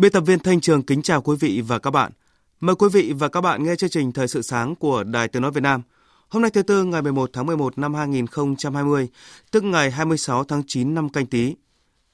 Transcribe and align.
Biên 0.00 0.12
tập 0.12 0.20
viên 0.20 0.38
Thanh 0.38 0.60
Trường 0.60 0.82
kính 0.82 1.02
chào 1.02 1.22
quý 1.22 1.36
vị 1.40 1.60
và 1.60 1.78
các 1.78 1.90
bạn. 1.90 2.12
Mời 2.60 2.76
quý 2.76 2.88
vị 2.92 3.12
và 3.18 3.28
các 3.28 3.40
bạn 3.40 3.64
nghe 3.64 3.76
chương 3.76 3.90
trình 3.90 4.12
Thời 4.12 4.28
sự 4.28 4.42
sáng 4.42 4.74
của 4.74 5.04
Đài 5.04 5.28
Tiếng 5.28 5.42
Nói 5.42 5.50
Việt 5.50 5.60
Nam. 5.60 5.82
Hôm 6.28 6.42
nay 6.42 6.50
thứ 6.50 6.62
Tư 6.62 6.84
ngày 6.84 7.02
11 7.02 7.30
tháng 7.32 7.46
11 7.46 7.78
năm 7.78 7.94
2020, 7.94 9.08
tức 9.50 9.64
ngày 9.64 9.90
26 9.90 10.44
tháng 10.44 10.62
9 10.66 10.94
năm 10.94 11.08
canh 11.08 11.26
tí. 11.26 11.54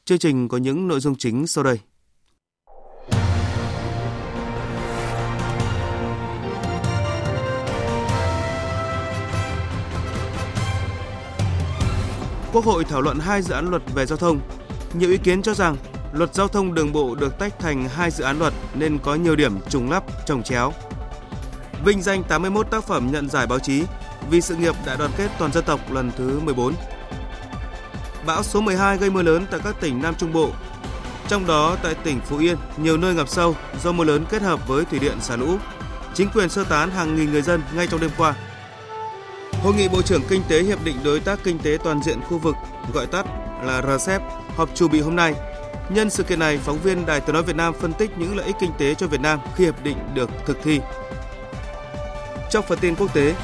Chương 0.05 0.19
trình 0.19 0.49
có 0.49 0.59
những 0.59 0.89
nội 0.89 1.01
dung 1.01 1.15
chính 1.19 1.47
sau 1.47 1.65
đây. 1.65 1.79
Quốc 12.53 12.65
hội 12.65 12.85
thảo 12.85 13.01
luận 13.01 13.19
hai 13.19 13.43
dự 13.43 13.55
án 13.55 13.71
luật 13.71 13.83
về 13.95 14.07
giao 14.07 14.17
thông. 14.17 14.41
Nhiều 14.95 15.11
ý 15.11 15.19
kiến 15.19 15.43
cho 15.43 15.55
rằng 15.55 15.77
luật 16.13 16.35
giao 16.35 16.49
thông 16.49 16.75
đường 16.75 16.93
bộ 16.93 17.15
được 17.15 17.39
tách 17.39 17.59
thành 17.59 17.89
hai 17.89 18.11
dự 18.11 18.25
án 18.25 18.39
luật 18.39 18.53
nên 18.75 18.99
có 18.99 19.15
nhiều 19.15 19.37
điểm 19.37 19.59
trùng 19.69 19.91
lắp, 19.91 20.05
trồng 20.27 20.43
chéo. 20.43 20.73
Vinh 21.85 22.03
danh 22.03 22.23
81 22.25 22.71
tác 22.71 22.85
phẩm 22.85 23.09
nhận 23.13 23.31
giải 23.31 23.47
báo 23.47 23.59
chí 23.59 23.83
vì 24.31 24.41
sự 24.41 24.57
nghiệp 24.57 24.75
đại 24.87 24.97
đoàn 24.97 25.11
kết 25.17 25.29
toàn 25.39 25.53
dân 25.53 25.65
tộc 25.65 25.93
lần 25.93 26.11
thứ 26.17 26.41
14. 26.41 26.75
Bão 28.27 28.43
số 28.43 28.61
12 28.61 28.99
gây 28.99 29.11
mưa 29.11 29.23
lớn 29.23 29.47
tại 29.51 29.61
các 29.65 29.77
tỉnh 29.81 30.03
Nam 30.03 30.15
Trung 30.19 30.33
Bộ. 30.33 30.51
Trong 31.29 31.47
đó 31.47 31.77
tại 31.83 31.95
tỉnh 31.95 32.21
Phú 32.21 32.39
Yên, 32.39 32.57
nhiều 32.77 32.97
nơi 32.97 33.15
ngập 33.15 33.29
sâu 33.29 33.57
do 33.83 33.93
mưa 33.93 34.05
lớn 34.05 34.25
kết 34.31 34.43
hợp 34.43 34.69
với 34.69 34.85
thủy 34.85 34.99
điện 34.99 35.21
xả 35.21 35.37
lũ. 35.37 35.57
Chính 36.15 36.29
quyền 36.35 36.49
sơ 36.49 36.65
tán 36.65 36.91
hàng 36.91 37.17
nghìn 37.17 37.33
người 37.33 37.43
dân 37.43 37.63
ngay 37.75 37.87
trong 37.87 38.01
đêm 38.01 38.11
qua. 38.19 38.35
Hội 39.63 39.75
nghị 39.75 39.89
Bộ 39.89 40.03
trưởng 40.03 40.23
Kinh 40.29 40.43
tế 40.49 40.63
Hiệp 40.63 40.85
định 40.85 40.97
Đối 41.05 41.21
tác 41.21 41.39
Kinh 41.45 41.59
tế 41.59 41.79
Toàn 41.85 42.03
diện 42.03 42.21
khu 42.29 42.39
vực, 42.39 42.55
gọi 42.93 43.07
tắt 43.07 43.27
là 43.63 43.83
RCEP, 43.83 44.23
họp 44.57 44.69
chủ 44.75 44.89
bị 44.89 45.01
hôm 45.01 45.17
nay 45.17 45.35
Nhân 45.89 46.11
sự 46.11 46.23
kiện 46.23 46.39
này, 46.39 46.59
phóng 46.59 46.79
viên 46.79 47.07
Đài 47.07 47.21
Tiếng 47.21 47.35
nói 47.35 47.43
Việt 47.43 47.57
Nam 47.57 47.75
phân 47.81 47.93
tích 47.93 48.19
những 48.19 48.37
lợi 48.37 48.47
ích 48.47 48.57
kinh 48.61 48.73
tế 48.79 48.95
cho 48.95 49.07
Việt 49.07 49.21
Nam 49.21 49.41
khi 49.57 49.65
hiệp 49.65 49.85
định 49.85 49.97
được 50.15 50.31
thực 50.47 50.59
thi. 50.63 50.81
Trong 52.51 52.65
phần 52.69 52.79
tin 52.79 52.95
quốc 52.95 53.15
tế, 53.15 53.35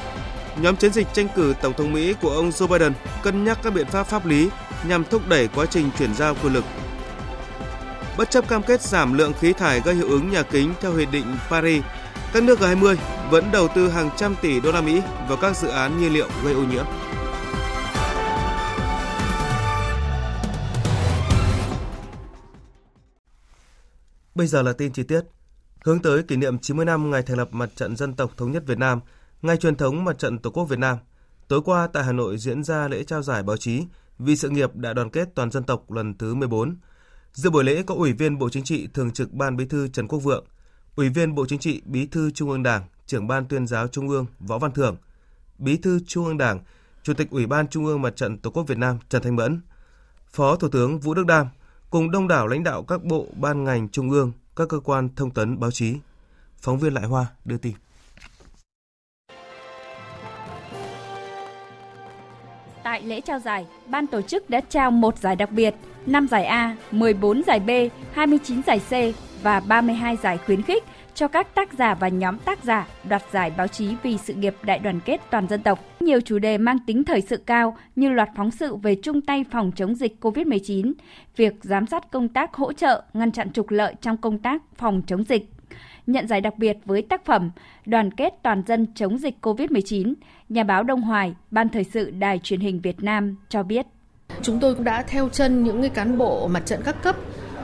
nhóm 0.57 0.77
chiến 0.77 0.93
dịch 0.93 1.07
tranh 1.13 1.29
cử 1.37 1.55
Tổng 1.63 1.73
thống 1.73 1.93
Mỹ 1.93 2.15
của 2.23 2.31
ông 2.31 2.51
Joe 2.51 2.67
Biden 2.67 2.93
cân 3.23 3.45
nhắc 3.45 3.59
các 3.63 3.75
biện 3.75 3.87
pháp 3.87 4.03
pháp 4.03 4.27
lý 4.27 4.49
nhằm 4.89 5.05
thúc 5.05 5.29
đẩy 5.29 5.49
quá 5.49 5.67
trình 5.67 5.91
chuyển 5.99 6.15
giao 6.15 6.35
quyền 6.43 6.53
lực. 6.53 6.65
Bất 8.17 8.31
chấp 8.31 8.49
cam 8.49 8.63
kết 8.63 8.83
giảm 8.83 9.13
lượng 9.13 9.33
khí 9.41 9.53
thải 9.53 9.81
gây 9.81 9.95
hiệu 9.95 10.09
ứng 10.09 10.31
nhà 10.31 10.43
kính 10.43 10.75
theo 10.81 10.95
Hiệp 10.95 11.13
định 11.13 11.37
Paris, 11.51 11.83
các 12.33 12.43
nước 12.43 12.61
G20 12.61 12.97
vẫn 13.31 13.51
đầu 13.53 13.69
tư 13.69 13.89
hàng 13.89 14.11
trăm 14.17 14.35
tỷ 14.43 14.61
đô 14.61 14.73
la 14.73 14.81
Mỹ 14.81 15.01
vào 15.29 15.37
các 15.37 15.57
dự 15.57 15.69
án 15.69 16.01
nhiên 16.01 16.13
liệu 16.13 16.29
gây 16.45 16.55
ô 16.55 16.63
nhiễm. 16.63 16.85
Bây 24.35 24.47
giờ 24.47 24.63
là 24.63 24.73
tin 24.73 24.93
chi 24.93 25.03
tiết. 25.03 25.21
Hướng 25.85 26.03
tới 26.03 26.23
kỷ 26.23 26.37
niệm 26.37 26.59
90 26.59 26.85
năm 26.85 27.11
ngày 27.11 27.23
thành 27.23 27.37
lập 27.37 27.49
Mặt 27.53 27.71
trận 27.77 27.97
Dân 27.97 28.15
tộc 28.15 28.37
Thống 28.37 28.53
nhất 28.53 28.63
Việt 28.67 28.79
Nam, 28.79 29.01
ngày 29.43 29.57
truyền 29.57 29.77
thống 29.77 30.05
Mặt 30.05 30.19
trận 30.19 30.39
Tổ 30.39 30.51
quốc 30.51 30.65
Việt 30.65 30.79
Nam, 30.79 30.99
tối 31.49 31.61
qua 31.65 31.89
tại 31.93 32.05
Hà 32.05 32.13
Nội 32.13 32.39
diễn 32.39 32.65
ra 32.65 32.89
lễ 32.89 33.05
trao 33.05 33.23
giải 33.23 33.43
báo 33.43 33.57
chí 33.57 33.83
vì 34.19 34.37
sự 34.37 34.51
nghiệp 34.51 34.77
đại 34.77 34.95
đoàn 34.95 35.11
kết 35.11 35.29
toàn 35.35 35.51
dân 35.51 35.65
tộc 35.65 35.91
lần 35.91 36.19
thứ 36.19 36.35
14. 36.35 36.77
Dự 37.33 37.51
buổi 37.51 37.65
lễ 37.65 37.83
có 37.83 37.95
Ủy 37.95 38.13
viên 38.13 38.39
Bộ 38.39 38.49
Chính 38.49 38.65
trị 38.65 38.89
Thường 38.95 39.11
trực 39.11 39.33
Ban 39.33 39.57
Bí 39.57 39.65
thư 39.65 39.89
Trần 39.89 40.09
Quốc 40.09 40.19
Vượng, 40.19 40.45
Ủy 40.97 41.09
viên 41.09 41.35
Bộ 41.35 41.47
Chính 41.47 41.59
trị 41.59 41.83
Bí 41.85 42.07
thư 42.07 42.31
Trung 42.31 42.51
ương 42.51 42.63
Đảng, 42.63 42.83
Trưởng 43.07 43.27
ban 43.27 43.49
Tuyên 43.49 43.67
giáo 43.67 43.89
Trung 43.89 44.09
ương 44.09 44.27
Võ 44.39 44.59
Văn 44.59 44.73
Thưởng, 44.73 44.97
Bí 45.59 45.77
thư 45.77 46.01
Trung 46.07 46.25
ương 46.25 46.39
Đảng, 46.39 46.61
Chủ 47.03 47.15
tịch 47.15 47.31
Ủy 47.31 47.47
ban 47.47 47.69
Trung 47.69 47.87
ương 47.87 48.03
Mặt 48.03 48.17
trận 48.17 48.39
Tổ 48.39 48.51
quốc 48.51 48.63
Việt 48.63 48.79
Nam 48.79 48.99
Trần 49.09 49.23
Thanh 49.23 49.37
Mẫn, 49.37 49.61
Phó 50.33 50.57
Thủ 50.57 50.69
tướng 50.69 51.01
Vũ 51.01 51.15
Đức 51.15 51.27
Đam, 51.27 51.47
cùng 51.93 52.11
đông 52.11 52.29
đảo 52.29 52.47
lãnh 52.47 52.63
đạo 52.63 52.83
các 52.83 53.05
bộ, 53.05 53.27
ban 53.37 53.65
ngành 53.65 53.89
trung 53.89 54.11
ương, 54.11 54.33
các 54.57 54.69
cơ 54.69 54.81
quan 54.81 55.09
thông 55.17 55.31
tấn 55.31 55.61
báo 55.61 55.71
chí. 55.71 55.97
Phóng 56.59 56.79
viên 56.79 56.95
Lại 56.95 57.05
Hoa 57.05 57.27
đưa 57.45 57.57
tin. 57.57 57.73
Tại 62.83 63.03
lễ 63.03 63.21
trao 63.21 63.39
giải, 63.39 63.67
ban 63.87 64.07
tổ 64.07 64.23
chức 64.23 64.51
đã 64.51 64.61
trao 64.61 64.91
một 64.91 65.19
giải 65.19 65.37
đặc 65.37 65.51
biệt, 65.51 65.75
5 66.07 66.29
giải 66.29 66.45
A, 66.45 66.77
14 66.91 67.43
giải 67.47 67.61
B, 67.61 67.71
29 68.13 68.63
giải 68.63 68.79
C 68.79 69.17
và 69.43 69.61
32 69.61 70.17
giải 70.17 70.39
khuyến 70.39 70.63
khích 70.63 70.85
cho 71.15 71.29
các 71.29 71.55
tác 71.55 71.73
giả 71.73 71.95
và 71.95 72.09
nhóm 72.09 72.39
tác 72.39 72.65
giả 72.65 72.87
đoạt 73.09 73.23
giải 73.33 73.53
báo 73.57 73.69
chí 73.69 73.97
vì 74.03 74.19
sự 74.19 74.35
nghiệp 74.35 74.55
đại 74.63 74.79
đoàn 74.79 75.01
kết 75.05 75.21
toàn 75.31 75.49
dân 75.49 75.63
tộc. 75.63 75.85
Nhiều 76.01 76.21
chủ 76.21 76.39
đề 76.39 76.59
mang 76.59 76.79
tính 76.87 77.05
thời 77.05 77.21
sự 77.21 77.37
cao 77.37 77.77
như 77.97 78.09
loạt 78.09 78.29
phóng 78.37 78.51
sự 78.51 78.77
về 78.77 78.97
chung 79.03 79.21
tay 79.21 79.45
phòng 79.51 79.73
chống 79.77 79.95
dịch 79.95 80.17
COVID-19, 80.21 80.93
việc 81.37 81.55
giám 81.63 81.87
sát 81.87 82.11
công 82.11 82.29
tác 82.29 82.55
hỗ 82.55 82.73
trợ 82.73 83.03
ngăn 83.13 83.33
chặn 83.33 83.53
trục 83.53 83.71
lợi 83.71 83.95
trong 84.01 84.17
công 84.17 84.39
tác 84.39 84.63
phòng 84.77 85.03
chống 85.07 85.25
dịch. 85.25 85.51
Nhận 86.07 86.29
giải 86.29 86.41
đặc 86.41 86.59
biệt 86.59 86.77
với 86.85 87.03
tác 87.03 87.25
phẩm 87.25 87.51
Đoàn 87.87 88.11
kết 88.11 88.35
toàn 88.43 88.63
dân 88.67 88.87
chống 88.95 89.19
dịch 89.19 89.35
COVID-19, 89.43 90.15
nhà 90.49 90.65
báo 90.65 90.83
Đông 90.83 91.03
Hoài, 91.03 91.35
Ban 91.51 91.69
Thời 91.69 91.85
sự 91.85 92.11
Đài 92.11 92.39
truyền 92.39 92.61
hình 92.61 92.81
Việt 92.81 93.03
Nam 93.03 93.37
cho 93.49 93.63
biết. 93.63 93.87
Chúng 94.43 94.61
tôi 94.61 94.75
cũng 94.75 94.85
đã 94.85 95.03
theo 95.03 95.29
chân 95.29 95.65
những 95.65 95.81
cái 95.81 95.91
cán 95.91 96.19
bộ 96.19 96.49
mặt 96.49 96.63
trận 96.67 96.81
các 96.85 97.03
cấp 97.03 97.17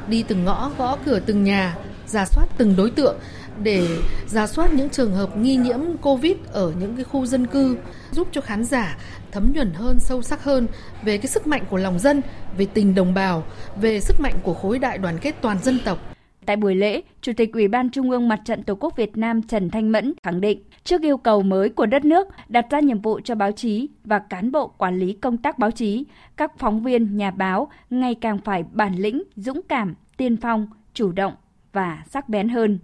đi 0.09 0.25
từng 0.29 0.45
ngõ 0.45 0.71
gõ 0.79 0.97
cửa 1.05 1.21
từng 1.27 1.45
nhà 1.45 1.77
giả 2.09 2.25
soát 2.25 2.47
từng 2.59 2.75
đối 2.77 2.91
tượng 2.91 3.17
để 3.63 3.89
giả 4.27 4.47
soát 4.47 4.73
những 4.75 4.91
trường 4.91 5.13
hợp 5.13 5.37
nghi 5.37 5.57
nhiễm 5.57 5.81
Covid 6.03 6.37
ở 6.53 6.73
những 6.81 6.97
cái 6.97 7.05
khu 7.05 7.27
dân 7.27 7.47
cư, 7.47 7.77
giúp 8.11 8.29
cho 8.33 8.41
khán 8.41 8.65
giả 8.65 8.97
thấm 9.33 9.53
nhuần 9.55 9.73
hơn, 9.75 10.01
sâu 10.01 10.23
sắc 10.23 10.45
hơn 10.45 10.67
về 11.03 11.19
cái 11.19 11.27
sức 11.27 11.47
mạnh 11.47 11.65
của 11.71 11.77
lòng 11.77 11.99
dân, 11.99 12.21
về 12.57 12.67
tình 12.75 12.95
đồng 12.95 13.15
bào, 13.15 13.45
về 13.81 14.01
sức 14.01 14.21
mạnh 14.21 14.35
của 14.43 14.55
khối 14.55 14.79
đại 14.79 14.99
đoàn 14.99 15.19
kết 15.19 15.35
toàn 15.41 15.59
dân 15.63 15.79
tộc. 15.85 15.99
Tại 16.47 16.57
buổi 16.57 16.75
lễ, 16.75 17.03
Chủ 17.21 17.33
tịch 17.37 17.53
Ủy 17.53 17.69
ban 17.69 17.91
Trung 17.91 18.11
ương 18.11 18.29
Mặt 18.29 18.41
trận 18.45 18.63
Tổ 18.63 18.75
quốc 18.75 18.97
Việt 18.97 19.17
Nam 19.17 19.43
Trần 19.43 19.71
Thanh 19.71 19.93
Mẫn 19.93 20.15
khẳng 20.23 20.41
định, 20.41 20.63
trước 20.85 21.03
yêu 21.03 21.17
cầu 21.17 21.43
mới 21.43 21.69
của 21.69 21.87
đất 21.87 22.05
nước, 22.05 22.29
đặt 22.49 22.67
ra 22.71 22.81
nhiệm 22.81 23.01
vụ 23.01 23.21
cho 23.25 23.35
báo 23.35 23.53
chí 23.53 23.89
và 24.05 24.19
cán 24.19 24.53
bộ 24.53 24.69
quản 24.69 24.99
lý 24.99 25.13
công 25.13 25.37
tác 25.37 25.59
báo 25.59 25.71
chí, 25.71 26.05
các 26.37 26.59
phóng 26.59 26.83
viên, 26.83 27.17
nhà 27.17 27.31
báo 27.31 27.69
ngày 27.91 28.15
càng 28.15 28.39
phải 28.45 28.65
bản 28.73 28.95
lĩnh, 28.95 29.23
dũng 29.37 29.61
cảm, 29.69 29.95
tiên 30.17 30.37
phong, 30.37 30.67
chủ 30.95 31.13
động 31.13 31.33
và 31.73 32.03
sắc 32.07 32.29
bén 32.29 32.49
hơn. 32.49 32.79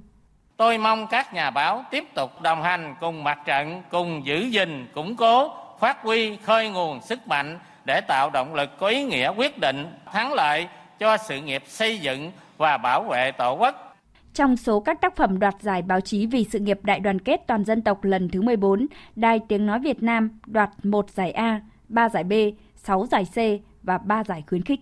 Tôi 0.57 0.79
mong 0.79 1.07
các 1.11 1.35
nhà 1.35 1.51
báo 1.51 1.85
tiếp 1.91 2.05
tục 2.15 2.43
đồng 2.43 2.63
hành 2.63 2.95
cùng 3.01 3.25
mặt 3.25 3.39
trận, 3.45 3.83
cùng 3.91 4.27
giữ 4.27 4.39
gìn, 4.39 4.87
củng 4.95 5.17
cố, 5.17 5.53
phát 5.81 6.03
huy, 6.03 6.37
khơi 6.37 6.71
nguồn 6.71 7.01
sức 7.03 7.29
mạnh 7.29 7.59
để 7.85 8.01
tạo 8.01 8.31
động 8.31 8.55
lực 8.55 8.71
có 8.79 8.87
ý 8.87 9.05
nghĩa 9.05 9.33
quyết 9.37 9.59
định, 9.59 9.87
thắng 10.13 10.33
lợi 10.33 10.69
cho 10.99 11.17
sự 11.17 11.41
nghiệp 11.41 11.63
xây 11.67 11.99
dựng 11.99 12.33
và 12.57 12.77
bảo 12.77 13.03
vệ 13.03 13.33
Tổ 13.33 13.57
quốc. 13.61 13.97
Trong 14.35 14.57
số 14.57 14.81
các 14.81 15.01
tác 15.01 15.17
phẩm 15.17 15.39
đoạt 15.39 15.55
giải 15.61 15.83
báo 15.83 16.01
chí 16.01 16.27
vì 16.27 16.45
sự 16.45 16.59
nghiệp 16.59 16.79
đại 16.83 17.01
đoàn 17.01 17.19
kết 17.19 17.41
toàn 17.47 17.65
dân 17.65 17.83
tộc 17.83 18.05
lần 18.05 18.29
thứ 18.29 18.43
14, 18.43 18.87
Đài 19.17 19.41
Tiếng 19.49 19.67
Nói 19.67 19.79
Việt 19.79 20.03
Nam 20.03 20.41
đoạt 20.47 20.71
1 20.83 21.11
giải 21.11 21.33
A, 21.33 21.61
3 21.89 22.09
giải 22.09 22.25
B, 22.25 22.33
6 22.77 23.07
giải 23.11 23.25
C 23.25 23.37
và 23.83 23.99
3 23.99 24.25
giải 24.25 24.45
khuyến 24.47 24.63
khích. 24.63 24.81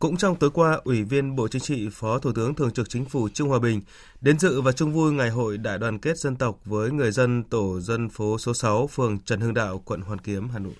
Cũng 0.00 0.16
trong 0.16 0.36
tối 0.36 0.50
qua, 0.50 0.80
Ủy 0.84 1.02
viên 1.02 1.36
Bộ 1.36 1.48
Chính 1.48 1.62
trị, 1.62 1.88
Phó 1.92 2.18
Thủ 2.18 2.32
tướng 2.32 2.54
Thường 2.54 2.70
trực 2.70 2.88
Chính 2.88 3.04
phủ 3.04 3.28
Trương 3.28 3.48
Hòa 3.48 3.58
Bình 3.58 3.80
đến 4.20 4.38
dự 4.38 4.60
và 4.60 4.72
chung 4.72 4.92
vui 4.92 5.12
Ngày 5.12 5.30
hội 5.30 5.58
Đại 5.58 5.78
đoàn 5.78 5.98
kết 5.98 6.18
dân 6.18 6.36
tộc 6.36 6.58
với 6.64 6.90
người 6.90 7.10
dân 7.12 7.42
tổ 7.42 7.80
dân 7.80 8.08
phố 8.08 8.38
số 8.38 8.54
6, 8.54 8.86
phường 8.86 9.18
Trần 9.18 9.40
Hưng 9.40 9.54
Đạo, 9.54 9.82
quận 9.84 10.00
Hoàn 10.00 10.18
Kiếm, 10.18 10.48
Hà 10.48 10.58
Nội. 10.58 10.72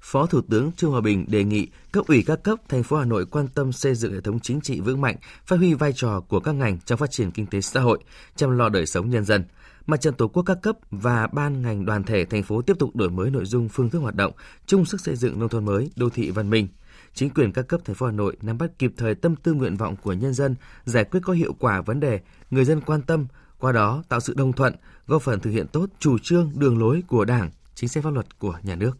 Phó 0.00 0.26
Thủ 0.26 0.40
tướng 0.50 0.72
Trương 0.72 0.90
Hòa 0.90 1.00
Bình 1.00 1.24
đề 1.28 1.44
nghị 1.44 1.68
cấp 1.92 2.06
ủy 2.06 2.24
các 2.26 2.42
cấp 2.42 2.58
thành 2.68 2.82
phố 2.82 2.96
Hà 2.96 3.04
Nội 3.04 3.26
quan 3.26 3.48
tâm 3.48 3.72
xây 3.72 3.94
dựng 3.94 4.12
hệ 4.14 4.20
thống 4.20 4.40
chính 4.40 4.60
trị 4.60 4.80
vững 4.80 5.00
mạnh, 5.00 5.16
phát 5.46 5.56
huy 5.56 5.74
vai 5.74 5.92
trò 5.96 6.20
của 6.20 6.40
các 6.40 6.52
ngành 6.52 6.78
trong 6.84 6.98
phát 6.98 7.10
triển 7.10 7.30
kinh 7.30 7.46
tế 7.46 7.60
xã 7.60 7.80
hội, 7.80 7.98
chăm 8.36 8.58
lo 8.58 8.68
đời 8.68 8.86
sống 8.86 9.10
nhân 9.10 9.24
dân– 9.24 9.44
Mặt 9.90 10.00
trận 10.00 10.14
Tổ 10.14 10.28
quốc 10.28 10.42
các 10.42 10.58
cấp 10.62 10.76
và 10.90 11.26
ban 11.32 11.62
ngành 11.62 11.86
đoàn 11.86 12.04
thể 12.04 12.24
thành 12.24 12.42
phố 12.42 12.62
tiếp 12.62 12.76
tục 12.78 12.96
đổi 12.96 13.10
mới 13.10 13.30
nội 13.30 13.44
dung 13.44 13.68
phương 13.68 13.90
thức 13.90 13.98
hoạt 13.98 14.14
động, 14.14 14.32
chung 14.66 14.84
sức 14.84 15.00
xây 15.00 15.16
dựng 15.16 15.38
nông 15.38 15.48
thôn 15.48 15.64
mới, 15.64 15.90
đô 15.96 16.08
thị 16.10 16.30
văn 16.30 16.50
minh. 16.50 16.68
Chính 17.14 17.30
quyền 17.30 17.52
các 17.52 17.68
cấp 17.68 17.80
thành 17.84 17.96
phố 17.96 18.06
Hà 18.06 18.12
Nội 18.12 18.36
nắm 18.42 18.58
bắt 18.58 18.70
kịp 18.78 18.92
thời 18.96 19.14
tâm 19.14 19.36
tư 19.36 19.52
nguyện 19.52 19.76
vọng 19.76 19.96
của 19.96 20.12
nhân 20.12 20.34
dân, 20.34 20.54
giải 20.84 21.04
quyết 21.04 21.20
có 21.22 21.32
hiệu 21.32 21.52
quả 21.58 21.80
vấn 21.80 22.00
đề 22.00 22.20
người 22.50 22.64
dân 22.64 22.80
quan 22.80 23.02
tâm, 23.02 23.26
qua 23.58 23.72
đó 23.72 24.02
tạo 24.08 24.20
sự 24.20 24.34
đồng 24.34 24.52
thuận, 24.52 24.74
góp 25.06 25.22
phần 25.22 25.40
thực 25.40 25.50
hiện 25.50 25.66
tốt 25.66 25.86
chủ 25.98 26.18
trương, 26.18 26.52
đường 26.54 26.78
lối 26.78 27.02
của 27.08 27.24
Đảng, 27.24 27.50
chính 27.74 27.88
sách 27.88 28.04
pháp 28.04 28.10
luật 28.10 28.38
của 28.38 28.58
nhà 28.62 28.74
nước. 28.74 28.98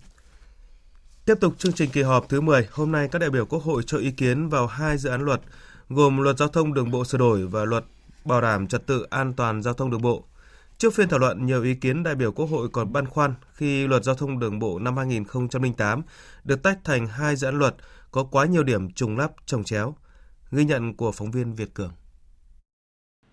Tiếp 1.24 1.34
tục 1.40 1.54
chương 1.58 1.72
trình 1.72 1.90
kỳ 1.90 2.02
họp 2.02 2.28
thứ 2.28 2.40
10, 2.40 2.68
hôm 2.70 2.92
nay 2.92 3.08
các 3.08 3.18
đại 3.18 3.30
biểu 3.30 3.46
Quốc 3.46 3.62
hội 3.62 3.82
cho 3.86 3.98
ý 3.98 4.10
kiến 4.10 4.48
vào 4.48 4.66
hai 4.66 4.98
dự 4.98 5.10
án 5.10 5.22
luật 5.22 5.40
gồm 5.88 6.18
Luật 6.18 6.38
Giao 6.38 6.48
thông 6.48 6.74
Đường 6.74 6.90
bộ 6.90 7.04
sửa 7.04 7.18
đổi 7.18 7.46
và 7.46 7.64
Luật 7.64 7.84
Bảo 8.24 8.40
đảm 8.40 8.66
trật 8.66 8.86
tự 8.86 9.06
an 9.10 9.32
toàn 9.32 9.62
giao 9.62 9.74
thông 9.74 9.90
đường 9.90 10.02
bộ. 10.02 10.24
Trước 10.78 10.94
phiên 10.94 11.08
thảo 11.08 11.18
luận, 11.18 11.46
nhiều 11.46 11.62
ý 11.62 11.74
kiến 11.74 12.02
đại 12.02 12.14
biểu 12.14 12.32
Quốc 12.32 12.46
hội 12.46 12.68
còn 12.72 12.92
băn 12.92 13.06
khoăn 13.06 13.34
khi 13.54 13.86
Luật 13.86 14.04
Giao 14.04 14.14
thông 14.14 14.38
Đường 14.38 14.58
bộ 14.58 14.78
năm 14.78 14.96
2008 14.96 16.02
được 16.44 16.62
tách 16.62 16.78
thành 16.84 17.06
hai 17.06 17.36
dự 17.36 17.46
án 17.46 17.58
luật 17.58 17.74
có 18.10 18.24
quá 18.24 18.46
nhiều 18.46 18.62
điểm 18.62 18.92
trùng 18.92 19.18
lắp 19.18 19.32
trồng 19.46 19.64
chéo. 19.64 19.94
Ghi 20.50 20.64
nhận 20.64 20.94
của 20.94 21.12
phóng 21.12 21.30
viên 21.30 21.54
Việt 21.54 21.74
Cường. 21.74 21.92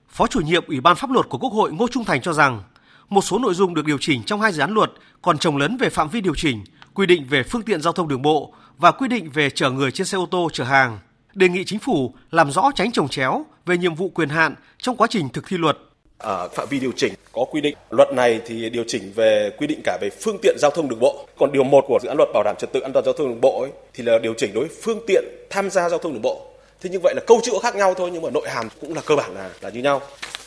Phó 0.09 0.27
chủ 0.27 0.39
nhiệm 0.41 0.65
Ủy 0.68 0.81
ban 0.81 0.95
pháp 0.95 1.12
luật 1.12 1.29
của 1.29 1.38
Quốc 1.38 1.53
hội 1.53 1.71
Ngô 1.71 1.88
Trung 1.88 2.06
Thành 2.06 2.21
cho 2.21 2.33
rằng 2.33 2.63
một 3.09 3.21
số 3.21 3.39
nội 3.39 3.53
dung 3.53 3.74
được 3.74 3.85
điều 3.85 3.97
chỉnh 4.01 4.24
trong 4.24 4.41
hai 4.41 4.53
dự 4.53 4.62
án 4.62 4.74
luật 4.74 4.91
còn 5.21 5.38
trồng 5.38 5.57
lấn 5.57 5.77
về 5.77 5.89
phạm 5.89 6.09
vi 6.09 6.21
điều 6.21 6.35
chỉnh, 6.35 6.63
quy 6.94 7.06
định 7.06 7.25
về 7.29 7.44
phương 7.44 7.63
tiện 7.63 7.81
giao 7.81 7.94
thông 7.94 8.07
đường 8.07 8.21
bộ 8.21 8.53
và 8.77 8.91
quy 8.91 9.07
định 9.07 9.29
về 9.29 9.50
chở 9.50 9.71
người 9.71 9.91
trên 9.91 10.07
xe 10.07 10.18
ô 10.18 10.25
tô 10.31 10.50
chở 10.53 10.63
hàng. 10.63 11.00
Đề 11.33 11.50
nghị 11.50 11.63
chính 11.65 11.79
phủ 11.79 12.15
làm 12.31 12.51
rõ 12.51 12.71
tránh 12.75 12.91
trồng 12.91 13.07
chéo 13.07 13.45
về 13.65 13.77
nhiệm 13.77 13.95
vụ 13.95 14.09
quyền 14.09 14.29
hạn 14.29 14.56
trong 14.77 14.97
quá 14.97 15.07
trình 15.09 15.29
thực 15.29 15.45
thi 15.47 15.57
luật. 15.57 15.77
Ở 16.18 16.50
phạm 16.54 16.68
vi 16.69 16.80
điều 16.80 16.92
chỉnh 16.96 17.14
có 17.31 17.46
quy 17.52 17.62
định 17.62 17.75
luật 17.90 18.14
này 18.14 18.42
thì 18.46 18.69
điều 18.69 18.84
chỉnh 18.88 19.12
về 19.16 19.52
quy 19.58 19.68
định 19.68 19.81
cả 19.84 19.98
về 20.02 20.10
phương 20.10 20.38
tiện 20.42 20.56
giao 20.60 20.72
thông 20.72 20.90
đường 20.90 21.00
bộ. 21.00 21.25
Còn 21.38 21.52
điều 21.52 21.64
một 21.64 21.86
của 21.88 22.00
dự 22.02 22.08
án 22.08 22.18
luật 22.18 22.30
bảo 22.34 22.44
đảm 22.44 22.56
trật 22.60 22.72
tự 22.74 22.80
an 22.80 22.94
toàn 22.94 23.06
giao 23.06 23.14
thông 23.14 23.28
đường 23.30 23.42
bộ 23.42 23.62
ấy, 23.62 23.72
thì 23.94 24.04
là 24.04 24.19
điều 24.19 24.34
chỉnh 24.34 24.54
đối 24.54 24.66
với 24.66 24.75
phương 24.81 25.00
tiện 25.08 25.24
tham 25.50 25.69
gia 25.69 25.90
giao 25.90 26.00
thông 26.00 26.14
đường 26.14 26.22
bộ. 26.22 26.42
Thế 26.81 26.90
như 26.90 27.00
vậy 27.04 27.14
là 27.16 27.22
câu 27.28 27.40
chữ 27.44 27.52
khác 27.62 27.75
nhau 27.75 27.94
thôi 27.94 28.10
nhưng 28.14 28.22
mà 28.22 28.30
nội 28.30 28.50
hàm 28.50 28.69
cũng 28.81 28.96
là 28.96 29.02
cơ 29.06 29.16
bản 29.16 29.36
là 29.36 29.50
là 29.62 29.69
như 29.69 29.81
nhau. 29.81 30.02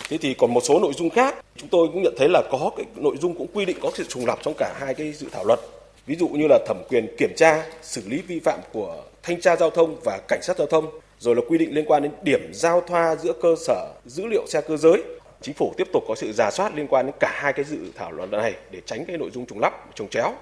Thế 0.08 0.18
thì 0.18 0.34
còn 0.34 0.54
một 0.54 0.60
số 0.64 0.80
nội 0.80 0.92
dung 0.96 1.10
khác 1.10 1.34
chúng 1.56 1.68
tôi 1.68 1.88
cũng 1.92 2.02
nhận 2.02 2.14
thấy 2.18 2.28
là 2.28 2.42
có 2.50 2.70
cái 2.76 2.86
nội 2.96 3.16
dung 3.20 3.34
cũng 3.34 3.46
quy 3.54 3.64
định 3.64 3.76
có 3.82 3.90
sự 3.94 4.04
trùng 4.08 4.26
lặp 4.26 4.38
trong 4.42 4.54
cả 4.58 4.74
hai 4.78 4.94
cái 4.94 5.12
dự 5.12 5.26
thảo 5.32 5.44
luật. 5.44 5.60
Ví 6.06 6.16
dụ 6.16 6.28
như 6.28 6.46
là 6.48 6.58
thẩm 6.66 6.82
quyền 6.88 7.16
kiểm 7.18 7.32
tra, 7.36 7.66
xử 7.82 8.02
lý 8.06 8.18
vi 8.28 8.40
phạm 8.40 8.60
của 8.72 9.02
thanh 9.22 9.40
tra 9.40 9.56
giao 9.56 9.70
thông 9.70 9.96
và 10.04 10.18
cảnh 10.28 10.42
sát 10.42 10.58
giao 10.58 10.66
thông, 10.66 10.86
rồi 11.18 11.36
là 11.36 11.42
quy 11.48 11.58
định 11.58 11.74
liên 11.74 11.84
quan 11.84 12.02
đến 12.02 12.12
điểm 12.22 12.50
giao 12.52 12.80
thoa 12.80 13.16
giữa 13.16 13.32
cơ 13.42 13.54
sở 13.66 13.86
dữ 14.06 14.26
liệu 14.26 14.46
xe 14.46 14.60
cơ 14.60 14.76
giới. 14.76 15.02
Chính 15.42 15.54
phủ 15.54 15.74
tiếp 15.76 15.88
tục 15.92 16.04
có 16.08 16.14
sự 16.14 16.32
giả 16.32 16.50
soát 16.50 16.74
liên 16.74 16.86
quan 16.86 17.06
đến 17.06 17.14
cả 17.20 17.32
hai 17.34 17.52
cái 17.52 17.64
dự 17.64 17.78
thảo 17.96 18.12
luật 18.12 18.30
này 18.30 18.54
để 18.70 18.80
tránh 18.86 19.04
cái 19.06 19.18
nội 19.18 19.30
dung 19.30 19.46
trùng 19.46 19.60
lắp, 19.60 19.72
trùng 19.94 20.08
chéo. 20.08 20.32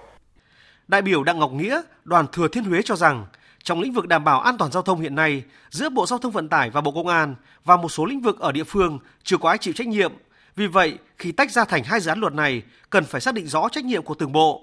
Đại 0.88 1.02
biểu 1.02 1.24
Đặng 1.24 1.38
Ngọc 1.38 1.52
Nghĩa, 1.52 1.82
đoàn 2.04 2.26
Thừa 2.32 2.48
Thiên 2.48 2.64
Huế 2.64 2.82
cho 2.82 2.96
rằng 2.96 3.26
trong 3.62 3.80
lĩnh 3.80 3.92
vực 3.92 4.08
đảm 4.08 4.24
bảo 4.24 4.40
an 4.40 4.58
toàn 4.58 4.72
giao 4.72 4.82
thông 4.82 5.00
hiện 5.00 5.14
nay 5.14 5.42
giữa 5.70 5.88
Bộ 5.88 6.06
Giao 6.06 6.18
thông 6.18 6.32
Vận 6.32 6.48
tải 6.48 6.70
và 6.70 6.80
Bộ 6.80 6.92
Công 6.92 7.06
an 7.06 7.34
và 7.64 7.76
một 7.76 7.88
số 7.88 8.04
lĩnh 8.04 8.20
vực 8.20 8.40
ở 8.40 8.52
địa 8.52 8.64
phương 8.64 8.98
chưa 9.22 9.36
có 9.36 9.48
ai 9.48 9.58
chịu 9.58 9.74
trách 9.74 9.86
nhiệm. 9.86 10.12
Vì 10.56 10.66
vậy, 10.66 10.98
khi 11.18 11.32
tách 11.32 11.50
ra 11.50 11.64
thành 11.64 11.84
hai 11.84 12.00
dự 12.00 12.08
án 12.08 12.20
luật 12.20 12.32
này, 12.32 12.62
cần 12.90 13.04
phải 13.04 13.20
xác 13.20 13.34
định 13.34 13.46
rõ 13.46 13.68
trách 13.72 13.84
nhiệm 13.84 14.02
của 14.02 14.14
từng 14.14 14.32
bộ. 14.32 14.62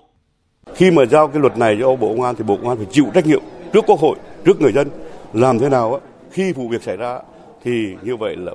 Khi 0.75 0.91
mà 0.91 1.05
giao 1.05 1.27
cái 1.27 1.41
luật 1.41 1.57
này 1.57 1.77
cho 1.79 1.95
Bộ 1.95 2.07
Công 2.07 2.21
an 2.21 2.35
thì 2.35 2.43
Bộ 2.43 2.57
Công 2.57 2.69
an 2.69 2.77
phải 2.77 2.87
chịu 2.91 3.05
trách 3.13 3.25
nhiệm 3.25 3.41
trước 3.73 3.85
Quốc 3.87 3.99
hội, 3.99 4.15
trước 4.45 4.61
người 4.61 4.71
dân. 4.71 4.89
Làm 5.33 5.59
thế 5.59 5.69
nào 5.69 6.01
khi 6.31 6.53
vụ 6.53 6.67
việc 6.67 6.83
xảy 6.83 6.97
ra 6.97 7.19
thì 7.63 7.95
như 8.01 8.15
vậy 8.15 8.35
là 8.35 8.51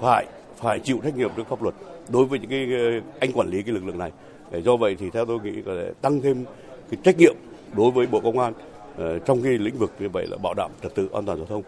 phải 0.00 0.26
phải 0.62 0.80
chịu 0.80 1.00
trách 1.04 1.16
nhiệm 1.16 1.30
trước 1.36 1.48
pháp 1.48 1.62
luật 1.62 1.74
đối 2.08 2.24
với 2.24 2.38
những 2.38 2.50
cái 2.50 2.68
ờ, 2.72 3.00
anh 3.20 3.32
quản 3.34 3.48
lý 3.48 3.62
cái 3.62 3.74
lực 3.74 3.84
lượng 3.84 3.98
này. 3.98 4.12
Để 4.50 4.62
do 4.62 4.76
vậy 4.76 4.96
thì 4.98 5.10
theo 5.10 5.24
tôi 5.24 5.38
nghĩ 5.40 5.52
là 5.64 5.84
tăng 6.00 6.20
thêm 6.20 6.44
cái 6.90 7.00
trách 7.04 7.18
nhiệm 7.18 7.34
đối 7.76 7.90
với 7.90 8.06
Bộ 8.06 8.20
Công 8.20 8.38
an 8.38 8.52
ờ, 8.96 9.18
trong 9.18 9.42
cái 9.42 9.52
lĩnh 9.52 9.78
vực 9.78 9.92
như 9.98 10.08
vậy 10.08 10.26
là 10.26 10.36
bảo 10.36 10.54
đảm 10.54 10.70
trật 10.82 10.94
tự 10.94 11.08
an 11.12 11.24
toàn 11.24 11.38
giao 11.38 11.46
thông 11.46 11.62